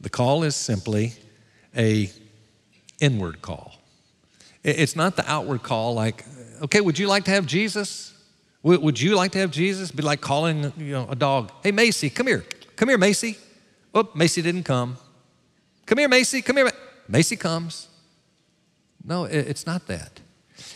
The 0.00 0.10
call 0.10 0.42
is 0.42 0.56
simply 0.56 1.14
a 1.76 2.10
inward 3.00 3.42
call. 3.42 3.79
It's 4.62 4.96
not 4.96 5.16
the 5.16 5.30
outward 5.30 5.62
call 5.62 5.94
like, 5.94 6.24
okay, 6.62 6.80
would 6.80 6.98
you 6.98 7.06
like 7.06 7.24
to 7.24 7.30
have 7.30 7.46
Jesus? 7.46 8.12
Would 8.62 9.00
you 9.00 9.16
like 9.16 9.32
to 9.32 9.38
have 9.38 9.50
Jesus? 9.50 9.90
Be 9.90 10.02
like 10.02 10.20
calling 10.20 10.72
you 10.76 10.92
know, 10.92 11.06
a 11.08 11.16
dog, 11.16 11.50
hey, 11.62 11.72
Macy, 11.72 12.10
come 12.10 12.26
here. 12.26 12.44
Come 12.76 12.88
here, 12.88 12.98
Macy. 12.98 13.38
Oh, 13.94 14.08
Macy 14.14 14.42
didn't 14.42 14.64
come. 14.64 14.98
Come 15.86 15.98
here, 15.98 16.08
Macy. 16.08 16.42
Come 16.42 16.58
here. 16.58 16.70
Macy 17.08 17.36
comes. 17.36 17.88
No, 19.04 19.24
it's 19.24 19.66
not 19.66 19.86
that. 19.86 20.20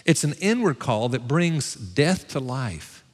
It's 0.04 0.24
an 0.24 0.34
inward 0.40 0.78
call 0.78 1.10
that 1.10 1.28
brings 1.28 1.74
death 1.74 2.26
to 2.28 2.40
life. 2.40 3.04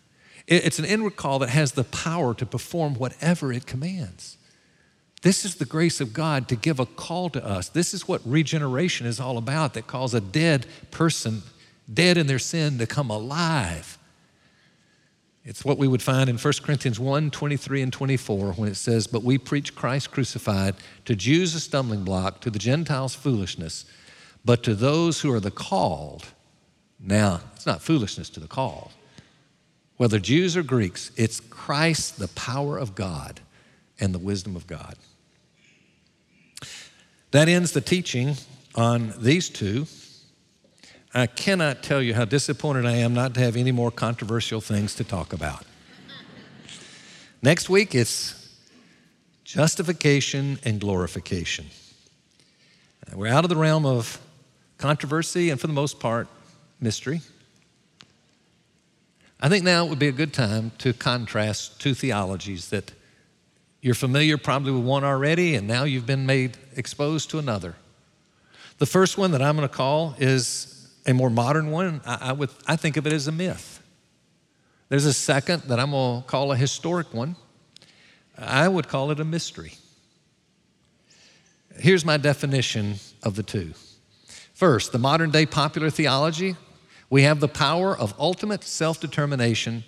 It's 0.46 0.78
an 0.78 0.84
inward 0.84 1.16
call 1.16 1.38
that 1.40 1.50
has 1.50 1.72
the 1.72 1.84
power 1.84 2.32
to 2.34 2.46
perform 2.46 2.94
whatever 2.94 3.52
it 3.52 3.66
commands. 3.66 4.36
This 5.22 5.44
is 5.44 5.56
the 5.56 5.66
grace 5.66 6.00
of 6.00 6.12
God 6.14 6.48
to 6.48 6.56
give 6.56 6.80
a 6.80 6.86
call 6.86 7.28
to 7.30 7.44
us. 7.46 7.68
This 7.68 7.92
is 7.92 8.08
what 8.08 8.22
regeneration 8.24 9.06
is 9.06 9.20
all 9.20 9.36
about 9.36 9.74
that 9.74 9.86
calls 9.86 10.14
a 10.14 10.20
dead 10.20 10.66
person, 10.90 11.42
dead 11.92 12.16
in 12.16 12.26
their 12.26 12.38
sin, 12.38 12.78
to 12.78 12.86
come 12.86 13.10
alive. 13.10 13.98
It's 15.44 15.64
what 15.64 15.78
we 15.78 15.88
would 15.88 16.02
find 16.02 16.30
in 16.30 16.38
1 16.38 16.52
Corinthians 16.62 16.98
1 16.98 17.30
23 17.30 17.82
and 17.82 17.92
24 17.92 18.52
when 18.52 18.68
it 18.68 18.76
says, 18.76 19.06
But 19.06 19.22
we 19.22 19.36
preach 19.36 19.74
Christ 19.74 20.10
crucified, 20.10 20.74
to 21.04 21.14
Jews 21.14 21.54
a 21.54 21.60
stumbling 21.60 22.04
block, 22.04 22.40
to 22.42 22.50
the 22.50 22.58
Gentiles 22.58 23.14
foolishness, 23.14 23.84
but 24.44 24.62
to 24.62 24.74
those 24.74 25.20
who 25.20 25.32
are 25.32 25.40
the 25.40 25.50
called. 25.50 26.26
Now, 26.98 27.40
it's 27.54 27.66
not 27.66 27.82
foolishness 27.82 28.30
to 28.30 28.40
the 28.40 28.48
called. 28.48 28.92
Whether 29.96 30.18
Jews 30.18 30.56
or 30.56 30.62
Greeks, 30.62 31.10
it's 31.16 31.40
Christ, 31.40 32.18
the 32.18 32.28
power 32.28 32.78
of 32.78 32.94
God 32.94 33.40
and 33.98 34.14
the 34.14 34.18
wisdom 34.18 34.56
of 34.56 34.66
God. 34.66 34.96
That 37.30 37.48
ends 37.48 37.72
the 37.72 37.80
teaching 37.80 38.36
on 38.74 39.14
these 39.18 39.48
two. 39.48 39.86
I 41.14 41.26
cannot 41.26 41.82
tell 41.82 42.02
you 42.02 42.14
how 42.14 42.24
disappointed 42.24 42.86
I 42.86 42.96
am 42.96 43.14
not 43.14 43.34
to 43.34 43.40
have 43.40 43.56
any 43.56 43.72
more 43.72 43.90
controversial 43.90 44.60
things 44.60 44.94
to 44.96 45.04
talk 45.04 45.32
about. 45.32 45.64
Next 47.42 47.68
week, 47.68 47.94
it's 47.94 48.58
justification 49.44 50.58
and 50.64 50.80
glorification. 50.80 51.66
We're 53.14 53.28
out 53.28 53.44
of 53.44 53.48
the 53.48 53.56
realm 53.56 53.86
of 53.86 54.20
controversy 54.78 55.50
and, 55.50 55.60
for 55.60 55.66
the 55.66 55.72
most 55.72 55.98
part, 55.98 56.28
mystery. 56.80 57.20
I 59.40 59.48
think 59.48 59.64
now 59.64 59.86
would 59.86 59.98
be 59.98 60.08
a 60.08 60.12
good 60.12 60.32
time 60.32 60.72
to 60.78 60.92
contrast 60.92 61.80
two 61.80 61.94
theologies 61.94 62.68
that 62.70 62.92
you're 63.82 63.94
familiar 63.94 64.36
probably 64.36 64.72
with 64.72 64.84
one 64.84 65.04
already, 65.04 65.54
and 65.54 65.66
now 65.66 65.84
you've 65.84 66.06
been 66.06 66.26
made 66.26 66.56
exposed 66.76 67.30
to 67.30 67.38
another. 67.38 67.76
The 68.78 68.86
first 68.86 69.16
one 69.18 69.30
that 69.32 69.42
I'm 69.42 69.56
going 69.56 69.68
to 69.68 69.74
call 69.74 70.14
is 70.18 70.88
a 71.06 71.14
more 71.14 71.30
modern 71.30 71.70
one. 71.70 72.00
I, 72.04 72.18
I, 72.20 72.32
would, 72.32 72.50
I 72.66 72.76
think 72.76 72.96
of 72.96 73.06
it 73.06 73.12
as 73.12 73.26
a 73.26 73.32
myth. 73.32 73.82
There's 74.88 75.06
a 75.06 75.12
second 75.12 75.62
that 75.64 75.78
I'm 75.78 75.92
going 75.92 76.22
to 76.22 76.26
call 76.26 76.52
a 76.52 76.56
historic 76.56 77.14
one. 77.14 77.36
I 78.36 78.68
would 78.68 78.88
call 78.88 79.10
it 79.10 79.20
a 79.20 79.24
mystery. 79.24 79.74
Here's 81.78 82.04
my 82.04 82.16
definition 82.16 82.96
of 83.22 83.36
the 83.36 83.42
two. 83.42 83.72
First, 84.52 84.92
the 84.92 84.98
modern 84.98 85.30
day 85.30 85.46
popular 85.46 85.88
theology, 85.88 86.56
we 87.08 87.22
have 87.22 87.40
the 87.40 87.48
power 87.48 87.96
of 87.96 88.14
ultimate 88.18 88.64
self 88.64 89.00
determination 89.00 89.84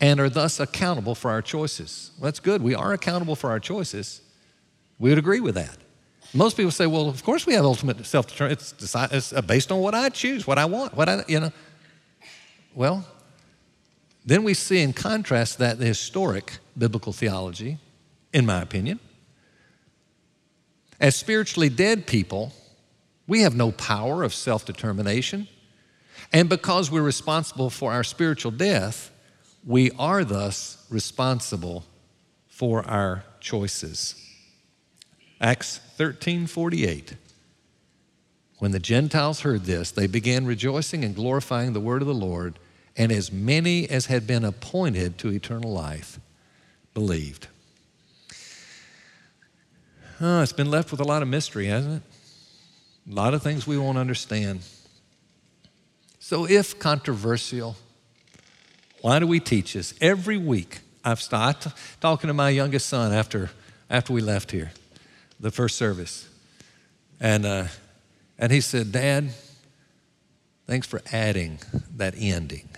and 0.00 0.20
are 0.20 0.28
thus 0.28 0.60
accountable 0.60 1.14
for 1.14 1.30
our 1.30 1.42
choices. 1.42 2.12
Well, 2.18 2.26
that's 2.26 2.40
good. 2.40 2.62
We 2.62 2.74
are 2.74 2.92
accountable 2.92 3.36
for 3.36 3.50
our 3.50 3.60
choices. 3.60 4.20
We 4.98 5.10
would 5.10 5.18
agree 5.18 5.40
with 5.40 5.54
that. 5.56 5.76
Most 6.34 6.56
people 6.56 6.70
say, 6.70 6.86
well, 6.86 7.08
of 7.08 7.24
course 7.24 7.46
we 7.46 7.54
have 7.54 7.64
ultimate 7.64 8.04
self 8.04 8.26
determination. 8.26 8.74
It's, 9.12 9.32
uh, 9.32 9.42
based 9.42 9.72
on 9.72 9.80
what 9.80 9.94
I 9.94 10.08
choose, 10.10 10.46
what 10.46 10.58
I 10.58 10.66
want, 10.66 10.94
what 10.94 11.08
I, 11.08 11.24
you 11.26 11.40
know. 11.40 11.52
Well, 12.74 13.04
then 14.24 14.44
we 14.44 14.54
see 14.54 14.82
in 14.82 14.92
contrast 14.92 15.58
that 15.58 15.78
the 15.78 15.86
historic 15.86 16.58
biblical 16.76 17.12
theology, 17.12 17.78
in 18.32 18.44
my 18.44 18.60
opinion, 18.60 19.00
as 21.00 21.16
spiritually 21.16 21.70
dead 21.70 22.06
people, 22.06 22.52
we 23.26 23.40
have 23.40 23.54
no 23.54 23.72
power 23.72 24.22
of 24.22 24.34
self 24.34 24.66
determination. 24.66 25.48
And 26.32 26.48
because 26.48 26.90
we're 26.90 27.02
responsible 27.02 27.70
for 27.70 27.92
our 27.92 28.04
spiritual 28.04 28.50
death, 28.50 29.10
we 29.68 29.90
are 29.98 30.24
thus 30.24 30.82
responsible 30.88 31.84
for 32.48 32.82
our 32.86 33.22
choices. 33.38 34.14
Acts 35.42 35.78
13 35.96 36.46
48. 36.46 37.14
When 38.58 38.72
the 38.72 38.78
Gentiles 38.78 39.40
heard 39.40 39.66
this, 39.66 39.90
they 39.90 40.06
began 40.06 40.46
rejoicing 40.46 41.04
and 41.04 41.14
glorifying 41.14 41.74
the 41.74 41.80
word 41.80 42.00
of 42.00 42.08
the 42.08 42.14
Lord, 42.14 42.58
and 42.96 43.12
as 43.12 43.30
many 43.30 43.88
as 43.88 44.06
had 44.06 44.26
been 44.26 44.42
appointed 44.42 45.18
to 45.18 45.28
eternal 45.28 45.70
life 45.70 46.18
believed. 46.94 47.46
It's 50.18 50.52
been 50.52 50.70
left 50.70 50.90
with 50.90 51.00
a 51.00 51.04
lot 51.04 51.20
of 51.20 51.28
mystery, 51.28 51.66
hasn't 51.66 52.02
it? 52.02 53.12
A 53.12 53.14
lot 53.14 53.34
of 53.34 53.42
things 53.42 53.66
we 53.66 53.76
won't 53.76 53.98
understand. 53.98 54.62
So, 56.18 56.46
if 56.46 56.78
controversial, 56.78 57.76
why 59.00 59.18
do 59.18 59.26
we 59.26 59.40
teach 59.40 59.74
this? 59.74 59.94
Every 60.00 60.36
week, 60.36 60.80
I've 61.04 61.20
started 61.20 61.72
talking 62.00 62.28
to 62.28 62.34
my 62.34 62.50
youngest 62.50 62.88
son 62.88 63.12
after, 63.12 63.50
after 63.88 64.12
we 64.12 64.20
left 64.20 64.50
here, 64.50 64.72
the 65.40 65.50
first 65.50 65.76
service. 65.76 66.28
And, 67.20 67.46
uh, 67.46 67.66
and 68.38 68.52
he 68.52 68.60
said, 68.60 68.92
Dad, 68.92 69.30
thanks 70.66 70.86
for 70.86 71.00
adding 71.12 71.58
that 71.96 72.14
ending. 72.16 72.68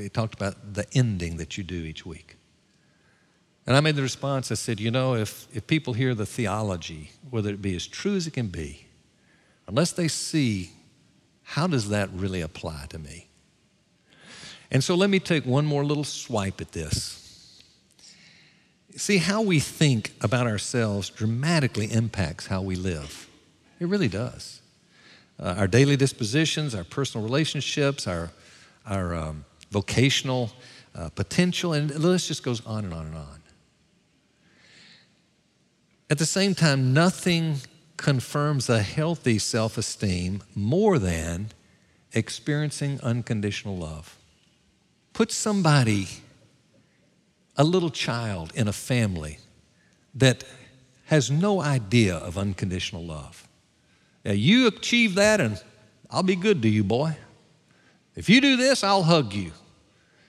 He 0.00 0.08
talked 0.08 0.34
about 0.34 0.74
the 0.74 0.86
ending 0.92 1.36
that 1.38 1.58
you 1.58 1.64
do 1.64 1.76
each 1.76 2.06
week. 2.06 2.36
And 3.66 3.76
I 3.76 3.80
made 3.80 3.96
the 3.96 4.02
response 4.02 4.52
I 4.52 4.54
said, 4.54 4.78
You 4.78 4.90
know, 4.90 5.14
if, 5.14 5.48
if 5.52 5.66
people 5.66 5.92
hear 5.92 6.14
the 6.14 6.26
theology, 6.26 7.10
whether 7.30 7.50
it 7.50 7.60
be 7.60 7.74
as 7.74 7.86
true 7.86 8.14
as 8.14 8.26
it 8.26 8.32
can 8.32 8.46
be, 8.46 8.86
unless 9.66 9.92
they 9.92 10.08
see 10.08 10.70
how 11.42 11.66
does 11.66 11.88
that 11.88 12.10
really 12.12 12.40
apply 12.40 12.86
to 12.90 12.98
me? 12.98 13.25
And 14.70 14.82
so 14.82 14.94
let 14.94 15.10
me 15.10 15.18
take 15.18 15.46
one 15.46 15.64
more 15.64 15.84
little 15.84 16.04
swipe 16.04 16.60
at 16.60 16.72
this. 16.72 17.62
See, 18.96 19.18
how 19.18 19.42
we 19.42 19.60
think 19.60 20.12
about 20.22 20.46
ourselves 20.46 21.10
dramatically 21.10 21.92
impacts 21.92 22.46
how 22.46 22.62
we 22.62 22.76
live. 22.76 23.28
It 23.78 23.88
really 23.88 24.08
does. 24.08 24.62
Uh, 25.38 25.54
our 25.58 25.66
daily 25.66 25.96
dispositions, 25.96 26.74
our 26.74 26.84
personal 26.84 27.24
relationships, 27.24 28.06
our, 28.06 28.30
our 28.86 29.14
um, 29.14 29.44
vocational 29.70 30.50
uh, 30.94 31.10
potential, 31.10 31.74
and 31.74 31.90
the 31.90 31.98
list 31.98 32.28
just 32.28 32.42
goes 32.42 32.64
on 32.64 32.84
and 32.84 32.94
on 32.94 33.06
and 33.06 33.16
on. 33.16 33.42
At 36.08 36.18
the 36.18 36.26
same 36.26 36.54
time, 36.54 36.94
nothing 36.94 37.56
confirms 37.96 38.70
a 38.70 38.82
healthy 38.82 39.38
self 39.38 39.76
esteem 39.76 40.42
more 40.54 40.98
than 40.98 41.50
experiencing 42.12 43.00
unconditional 43.02 43.76
love. 43.76 44.16
Put 45.16 45.32
somebody, 45.32 46.08
a 47.56 47.64
little 47.64 47.88
child 47.88 48.52
in 48.54 48.68
a 48.68 48.72
family 48.72 49.38
that 50.14 50.44
has 51.06 51.30
no 51.30 51.62
idea 51.62 52.16
of 52.16 52.36
unconditional 52.36 53.02
love. 53.02 53.48
Now, 54.26 54.32
you 54.32 54.66
achieve 54.66 55.14
that, 55.14 55.40
and 55.40 55.58
I'll 56.10 56.22
be 56.22 56.36
good 56.36 56.60
to 56.60 56.68
you, 56.68 56.84
boy. 56.84 57.16
If 58.14 58.28
you 58.28 58.42
do 58.42 58.58
this, 58.58 58.84
I'll 58.84 59.04
hug 59.04 59.32
you. 59.32 59.52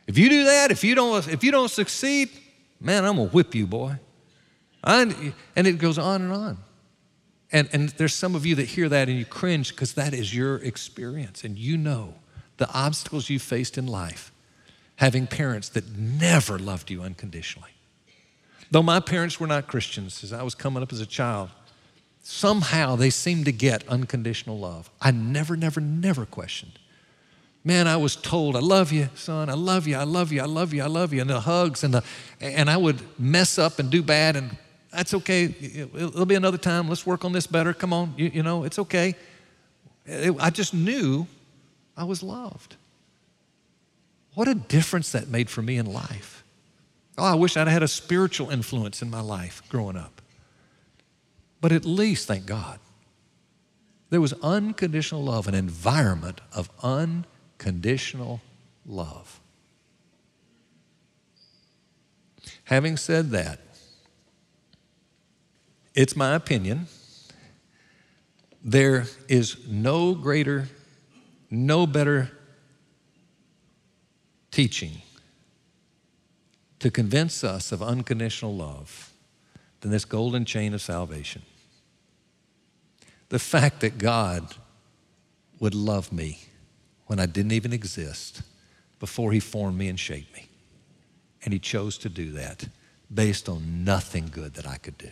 If 0.07 0.17
you 0.17 0.29
do 0.29 0.45
that, 0.45 0.71
if 0.71 0.85
you 0.85 0.95
don't, 0.95 1.27
if 1.27 1.43
you 1.43 1.51
don't 1.51 1.69
succeed, 1.69 2.29
man, 2.79 3.03
I'm 3.03 3.17
gonna 3.17 3.27
whip 3.27 3.53
you, 3.53 3.67
boy. 3.67 3.99
I, 4.81 5.33
and 5.57 5.67
it 5.67 5.79
goes 5.79 5.97
on 5.97 6.21
and 6.21 6.31
on. 6.31 6.57
And, 7.51 7.67
and 7.73 7.89
there's 7.89 8.13
some 8.13 8.35
of 8.35 8.45
you 8.45 8.55
that 8.55 8.67
hear 8.67 8.87
that 8.87 9.09
and 9.09 9.19
you 9.19 9.25
cringe 9.25 9.71
because 9.71 9.95
that 9.95 10.13
is 10.13 10.33
your 10.33 10.55
experience. 10.59 11.43
And 11.43 11.57
you 11.57 11.75
know 11.75 12.13
the 12.55 12.71
obstacles 12.71 13.29
you 13.29 13.37
faced 13.37 13.77
in 13.77 13.85
life 13.85 14.31
having 14.97 15.27
parents 15.27 15.69
that 15.69 15.97
never 15.97 16.59
loved 16.59 16.91
you 16.91 17.01
unconditionally. 17.01 17.71
Though 18.69 18.83
my 18.83 18.99
parents 18.99 19.39
were 19.39 19.47
not 19.47 19.67
Christians 19.67 20.23
as 20.23 20.33
I 20.33 20.43
was 20.43 20.53
coming 20.53 20.83
up 20.83 20.91
as 20.91 20.99
a 20.99 21.05
child, 21.05 21.49
somehow 22.21 22.95
they 22.95 23.09
seemed 23.09 23.45
to 23.45 23.51
get 23.51 23.87
unconditional 23.87 24.59
love. 24.59 24.89
I 24.99 25.11
never, 25.11 25.55
never, 25.55 25.79
never 25.79 26.25
questioned. 26.25 26.77
Man, 27.63 27.87
I 27.87 27.97
was 27.97 28.15
told, 28.15 28.55
I 28.55 28.59
love 28.59 28.91
you, 28.91 29.09
son, 29.15 29.49
I 29.49 29.53
love 29.53 29.87
you, 29.87 29.97
I 29.97 30.03
love 30.03 30.31
you, 30.31 30.41
I 30.41 30.45
love 30.45 30.73
you, 30.73 30.83
I 30.83 30.87
love 30.87 31.13
you, 31.13 31.21
and 31.21 31.29
the 31.29 31.39
hugs, 31.39 31.83
and, 31.83 31.93
the, 31.93 32.03
and 32.39 32.69
I 32.69 32.77
would 32.77 33.01
mess 33.19 33.57
up 33.57 33.79
and 33.79 33.89
do 33.89 34.01
bad, 34.01 34.35
and 34.35 34.57
that's 34.91 35.13
okay. 35.13 35.53
It'll 35.93 36.25
be 36.25 36.35
another 36.35 36.57
time. 36.57 36.87
Let's 36.87 37.05
work 37.05 37.25
on 37.25 37.33
this 37.33 37.45
better. 37.45 37.73
Come 37.73 37.93
on, 37.93 38.13
you, 38.17 38.31
you 38.33 38.43
know, 38.43 38.63
it's 38.63 38.79
okay. 38.79 39.15
It, 40.05 40.35
I 40.39 40.49
just 40.49 40.73
knew 40.73 41.27
I 41.95 42.03
was 42.05 42.23
loved. 42.23 42.77
What 44.37 44.47
a 44.47 44.53
difference 44.53 45.11
that 45.13 45.29
made 45.29 45.49
for 45.49 45.63
me 45.63 45.77
in 45.77 45.87
life. 45.87 46.43
Oh, 47.17 47.23
I 47.23 47.33
wish 47.33 47.57
I'd 47.57 47.67
had 47.67 47.81
a 47.81 47.87
spiritual 47.87 48.51
influence 48.51 49.01
in 49.01 49.09
my 49.09 49.19
life 49.19 49.63
growing 49.67 49.97
up. 49.97 50.21
But 51.59 51.71
at 51.71 51.85
least, 51.85 52.27
thank 52.27 52.45
God, 52.45 52.77
there 54.11 54.21
was 54.21 54.33
unconditional 54.43 55.23
love, 55.23 55.47
an 55.47 55.55
environment 55.55 56.39
of 56.53 56.69
unconditional 56.83 58.41
love. 58.85 59.39
Having 62.65 62.97
said 62.97 63.31
that, 63.31 63.59
it's 65.95 66.15
my 66.15 66.35
opinion. 66.35 66.85
There 68.63 69.07
is 69.27 69.67
no 69.67 70.13
greater, 70.13 70.67
no 71.49 71.87
better 71.87 72.36
teaching 74.57 75.03
to 76.79 76.89
convince 76.89 77.43
us 77.43 77.71
of 77.71 77.83
unconditional 77.83 78.55
love 78.55 79.13
than 79.81 79.91
this 79.91 80.03
golden 80.03 80.45
chain 80.45 80.73
of 80.73 80.81
salvation. 80.81 81.43
The 83.29 83.37
fact 83.37 83.81
that 83.81 83.99
God 83.99 84.55
would 85.59 85.75
love 85.75 86.11
me 86.11 86.39
when 87.05 87.19
I 87.19 87.27
didn't 87.27 87.51
even 87.51 87.71
exist 87.71 88.41
before 88.99 89.31
He 89.31 89.39
formed 89.39 89.77
me 89.77 89.89
and 89.89 89.99
shaped 89.99 90.33
me. 90.33 90.47
And 91.43 91.53
He 91.53 91.59
chose 91.59 91.99
to 91.99 92.09
do 92.09 92.31
that 92.31 92.67
based 93.13 93.47
on 93.47 93.83
nothing 93.83 94.27
good 94.31 94.55
that 94.55 94.65
I 94.65 94.77
could 94.77 94.97
do. 94.97 95.11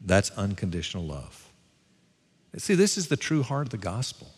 That's 0.00 0.32
unconditional 0.32 1.04
love. 1.04 1.52
See, 2.56 2.74
this 2.74 2.98
is 2.98 3.06
the 3.06 3.16
true 3.16 3.44
heart 3.44 3.68
of 3.68 3.70
the 3.70 3.76
gospel. 3.76 4.32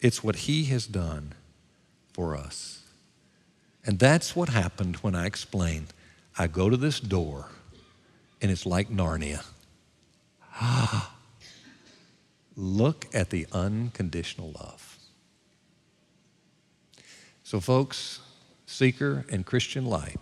It's 0.00 0.22
what 0.22 0.36
He 0.36 0.64
has 0.64 0.86
done 0.86 1.32
for 2.12 2.36
us. 2.36 2.82
And 3.84 3.98
that's 3.98 4.36
what 4.36 4.48
happened 4.48 4.96
when 4.96 5.14
I 5.14 5.26
explained 5.26 5.88
I 6.38 6.46
go 6.46 6.70
to 6.70 6.76
this 6.76 6.98
door 7.00 7.48
and 8.40 8.50
it's 8.50 8.64
like 8.64 8.88
Narnia. 8.88 9.44
Ah, 10.60 11.12
Look 12.56 13.06
at 13.14 13.30
the 13.30 13.46
unconditional 13.52 14.52
love. 14.52 14.98
So, 17.42 17.60
folks, 17.60 18.20
seeker 18.66 19.24
and 19.30 19.44
Christian 19.46 19.86
light, 19.86 20.20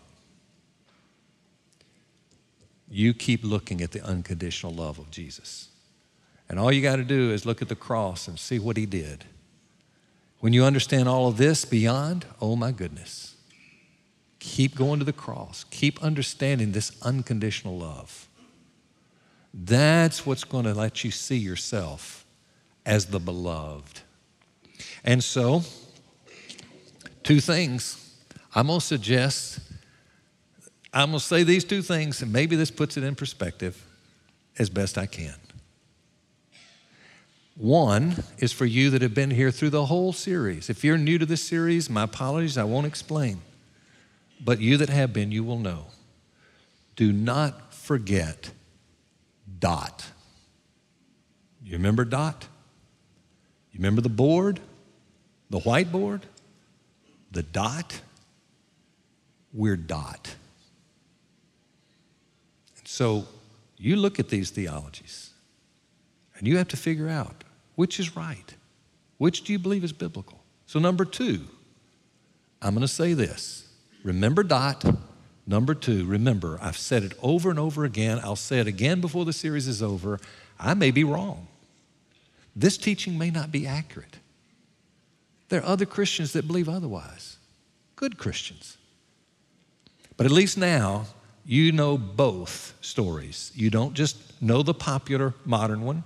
you 2.89 3.15
keep 3.15 3.45
looking 3.45 3.81
at 3.81 3.93
the 3.93 4.05
unconditional 4.05 4.73
love 4.73 4.99
of 4.99 5.11
Jesus. 5.11 5.69
And 6.49 6.59
all 6.59 6.73
you 6.73 6.83
got 6.83 6.97
to 6.97 7.05
do 7.05 7.31
is 7.31 7.47
look 7.47 7.63
at 7.63 7.69
the 7.69 7.77
cross 7.77 8.27
and 8.27 8.39
see 8.39 8.59
what 8.59 8.77
he 8.77 8.87
did. 8.87 9.25
When 10.41 10.53
you 10.53 10.65
understand 10.65 11.09
all 11.09 11.29
of 11.29 11.37
this 11.37 11.65
beyond, 11.65 12.27
oh 12.41 12.57
my 12.57 12.73
goodness, 12.73 13.37
keep 14.39 14.75
going 14.75 14.99
to 14.99 15.05
the 15.05 15.13
cross. 15.13 15.65
Keep 15.71 16.03
understanding 16.03 16.73
this 16.73 16.93
unconditional 17.03 17.79
love. 17.79 18.29
That's 19.53 20.25
what's 20.25 20.45
going 20.45 20.65
to 20.65 20.75
let 20.75 21.05
you 21.05 21.11
see 21.11 21.37
yourself 21.37 22.25
as 22.87 23.07
the 23.07 23.21
beloved. 23.21 24.01
And 25.05 25.23
so, 25.23 25.63
two 27.23 27.41
things. 27.41 27.97
I'm 28.55 28.67
going 28.67 28.81
to 28.81 28.87
suggest 28.87 29.61
I'm 30.93 31.11
going 31.11 31.21
to 31.21 31.25
say 31.25 31.45
these 31.45 31.65
two 31.65 31.83
things, 31.83 32.21
and 32.23 32.33
maybe 32.33 32.57
this 32.57 32.71
puts 32.71 32.97
it 32.97 33.05
in 33.05 33.15
perspective 33.15 33.85
as 34.59 34.69
best 34.69 34.99
I 34.99 35.07
can. 35.07 35.35
One 37.61 38.25
is 38.39 38.53
for 38.53 38.65
you 38.65 38.89
that 38.89 39.03
have 39.03 39.13
been 39.13 39.31
here 39.31 39.51
through 39.51 39.69
the 39.69 39.85
whole 39.85 40.15
series. 40.15 40.71
If 40.71 40.83
you're 40.83 40.97
new 40.97 41.19
to 41.19 41.27
this 41.27 41.43
series, 41.43 41.91
my 41.91 42.05
apologies, 42.05 42.57
I 42.57 42.65
won't 42.65 42.87
explain. 42.87 43.43
But 44.43 44.61
you 44.61 44.79
that 44.79 44.89
have 44.89 45.13
been, 45.13 45.31
you 45.31 45.45
will 45.45 45.59
know. 45.59 45.89
Do 46.97 47.13
not 47.13 47.75
forget 47.75 48.51
Dot. 49.59 50.07
You 51.63 51.73
remember 51.73 52.07
Dot? 52.07 52.47
You 53.73 53.79
remember 53.79 54.01
the 54.01 54.09
board? 54.09 54.59
The 55.51 55.59
whiteboard? 55.59 56.23
The 57.31 57.43
dot? 57.43 58.01
We're 59.53 59.77
Dot. 59.77 60.35
So 62.85 63.27
you 63.77 63.97
look 63.97 64.19
at 64.19 64.31
these 64.31 64.49
theologies 64.49 65.29
and 66.39 66.49
you 66.49 66.57
have 66.57 66.69
to 66.69 66.79
figure 66.79 67.11
out 67.11 67.45
which 67.81 67.99
is 67.99 68.15
right. 68.15 68.57
Which 69.17 69.43
do 69.43 69.55
you 69.55 69.59
believe 69.59 69.85
is 69.85 69.95
biblical? 69.95 70.39
So, 70.67 70.79
number 70.79 71.07
two, 71.07 71.47
I'm 72.61 72.75
going 72.75 72.83
to 72.83 72.93
say 72.93 73.15
this. 73.15 73.67
Remember 74.05 74.43
dot. 74.43 74.85
Number 75.47 75.75
two, 75.75 76.05
remember, 76.05 76.59
I've 76.61 76.77
said 76.77 77.05
it 77.05 77.15
over 77.23 77.49
and 77.49 77.59
over 77.59 77.87
again. 77.87 78.21
I'll 78.23 78.37
say 78.37 78.59
it 78.61 78.67
again 78.67 79.01
before 79.01 79.25
the 79.25 79.33
series 79.33 79.67
is 79.67 79.83
over. 79.83 80.21
I 80.59 80.75
may 80.75 80.91
be 80.91 81.05
wrong. 81.05 81.49
This 82.55 82.77
teaching 82.77 83.17
may 83.17 83.31
not 83.31 83.51
be 83.51 83.67
accurate. 83.67 84.19
There 85.49 85.63
are 85.63 85.67
other 85.67 85.87
Christians 85.87 86.35
that 86.35 86.47
believe 86.47 86.69
otherwise, 86.69 87.39
good 87.97 88.19
Christians. 88.19 88.77
But 90.19 90.27
at 90.27 90.33
least 90.33 90.59
now, 90.59 91.07
you 91.47 91.73
know 91.73 91.97
both 91.97 92.75
stories. 92.83 93.53
You 93.55 93.71
don't 93.71 93.95
just 93.95 94.19
know 94.43 94.63
the 94.63 94.75
popular 94.75 95.33
modern 95.47 95.81
one, 95.81 96.05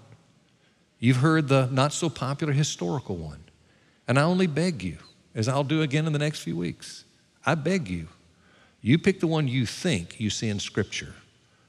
you've 1.04 1.18
heard 1.18 1.48
the 1.48 1.66
not 1.66 1.92
so 1.92 2.08
popular 2.08 2.54
historical 2.54 3.16
one. 3.16 3.44
And 4.08 4.18
I 4.18 4.22
only 4.22 4.46
beg 4.46 4.82
you, 4.82 4.96
as 5.34 5.48
I'll 5.48 5.62
do 5.62 5.82
again 5.82 6.06
in 6.06 6.14
the 6.14 6.18
next 6.18 6.40
few 6.40 6.56
weeks, 6.56 7.04
I 7.44 7.56
beg 7.56 7.88
you, 7.88 8.08
you 8.80 8.98
pick 8.98 9.20
the 9.20 9.26
one 9.26 9.46
you 9.46 9.66
think 9.66 10.18
you 10.18 10.30
see 10.30 10.48
in 10.48 10.58
Scripture, 10.58 11.14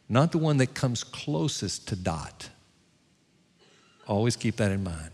not 0.08 0.32
the 0.32 0.38
one 0.38 0.56
that 0.58 0.74
comes 0.74 1.04
closest 1.04 1.86
to 1.90 1.98
dot. 1.98 2.50
Always 4.08 4.38
keep 4.38 4.56
that 4.56 4.72
in 4.72 4.86
mind. 4.86 5.12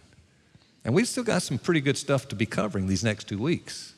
And 0.86 0.94
we've 0.94 1.08
still 1.08 1.24
got 1.24 1.42
some 1.42 1.58
pretty 1.58 1.82
good 1.82 1.98
stuff 1.98 2.28
to 2.28 2.36
be 2.36 2.46
covering 2.46 2.86
these 2.86 3.04
next 3.04 3.28
two 3.28 3.40
weeks 3.40 3.96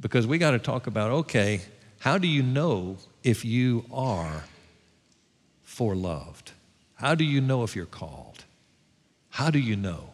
because 0.00 0.26
we 0.26 0.36
got 0.36 0.50
to 0.50 0.58
talk 0.58 0.86
about 0.86 1.10
okay, 1.12 1.62
how 2.00 2.18
do 2.18 2.28
you 2.28 2.42
know 2.42 2.98
if 3.22 3.42
you 3.42 3.86
are 3.90 4.44
foreloved? 5.66 6.52
How 6.96 7.14
do 7.14 7.24
you 7.24 7.40
know 7.40 7.62
if 7.62 7.74
you're 7.74 7.86
called? 7.86 8.44
How 9.30 9.50
do 9.50 9.58
you 9.58 9.76
know? 9.76 10.10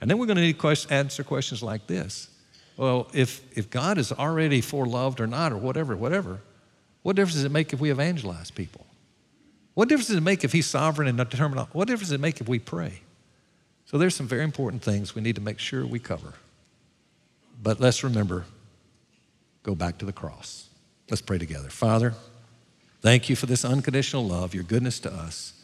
And 0.00 0.10
then 0.10 0.18
we're 0.18 0.26
going 0.26 0.36
to 0.36 0.42
need 0.42 0.58
to 0.58 0.86
answer 0.90 1.24
questions 1.24 1.62
like 1.62 1.86
this. 1.86 2.28
Well, 2.76 3.08
if, 3.12 3.42
if 3.56 3.68
God 3.68 3.98
is 3.98 4.12
already 4.12 4.62
foreloved 4.62 5.20
or 5.20 5.26
not, 5.26 5.52
or 5.52 5.58
whatever, 5.58 5.94
whatever, 5.96 6.40
what 7.02 7.16
difference 7.16 7.34
does 7.34 7.44
it 7.44 7.52
make 7.52 7.72
if 7.72 7.80
we 7.80 7.90
evangelize 7.90 8.50
people? 8.50 8.86
What 9.74 9.88
difference 9.88 10.08
does 10.08 10.16
it 10.16 10.22
make 10.22 10.44
if 10.44 10.52
He's 10.52 10.66
sovereign 10.66 11.08
and 11.08 11.18
determined? 11.18 11.66
What 11.72 11.88
difference 11.88 12.08
does 12.08 12.12
it 12.12 12.20
make 12.20 12.40
if 12.40 12.48
we 12.48 12.58
pray? 12.58 13.00
So 13.86 13.98
there's 13.98 14.14
some 14.14 14.28
very 14.28 14.44
important 14.44 14.82
things 14.82 15.14
we 15.14 15.22
need 15.22 15.34
to 15.34 15.40
make 15.40 15.58
sure 15.58 15.84
we 15.84 15.98
cover. 15.98 16.34
But 17.62 17.80
let's 17.80 18.04
remember 18.04 18.44
go 19.62 19.74
back 19.74 19.98
to 19.98 20.06
the 20.06 20.12
cross. 20.12 20.68
Let's 21.10 21.20
pray 21.20 21.36
together. 21.38 21.68
Father, 21.68 22.14
thank 23.02 23.28
you 23.28 23.36
for 23.36 23.46
this 23.46 23.64
unconditional 23.64 24.26
love, 24.26 24.54
your 24.54 24.64
goodness 24.64 25.00
to 25.00 25.12
us. 25.12 25.59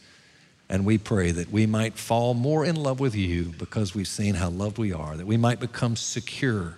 And 0.69 0.85
we 0.85 0.97
pray 0.97 1.31
that 1.31 1.51
we 1.51 1.65
might 1.65 1.97
fall 1.97 2.33
more 2.33 2.65
in 2.65 2.75
love 2.75 2.99
with 2.99 3.15
you 3.15 3.53
because 3.57 3.95
we've 3.95 4.07
seen 4.07 4.35
how 4.35 4.49
loved 4.49 4.77
we 4.77 4.91
are, 4.91 5.15
that 5.15 5.25
we 5.25 5.37
might 5.37 5.59
become 5.59 5.95
secure, 5.95 6.77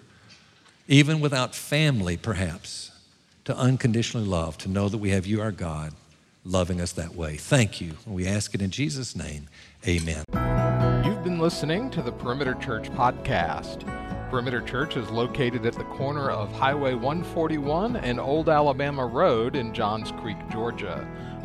even 0.87 1.19
without 1.19 1.55
family, 1.55 2.15
perhaps, 2.15 2.91
to 3.45 3.57
unconditionally 3.57 4.27
love, 4.27 4.57
to 4.59 4.69
know 4.69 4.89
that 4.89 4.99
we 4.99 5.09
have 5.09 5.25
you, 5.25 5.41
our 5.41 5.51
God, 5.51 5.93
loving 6.45 6.79
us 6.79 6.91
that 6.93 7.15
way. 7.15 7.37
Thank 7.37 7.81
you. 7.81 7.93
We 8.05 8.27
ask 8.27 8.53
it 8.53 8.61
in 8.61 8.69
Jesus' 8.69 9.15
name. 9.15 9.47
Amen. 9.87 10.23
You've 11.03 11.23
been 11.23 11.39
listening 11.39 11.89
to 11.91 12.03
the 12.03 12.11
Perimeter 12.11 12.53
Church 12.55 12.91
podcast. 12.91 13.87
Perimeter 14.29 14.61
Church 14.61 14.95
is 14.95 15.09
located 15.09 15.65
at 15.65 15.73
the 15.73 15.83
corner 15.85 16.29
of 16.29 16.51
Highway 16.51 16.93
141 16.93 17.95
and 17.95 18.19
Old 18.19 18.47
Alabama 18.47 19.03
Road 19.07 19.55
in 19.55 19.73
Johns 19.73 20.11
Creek, 20.11 20.37
Georgia. 20.51 21.07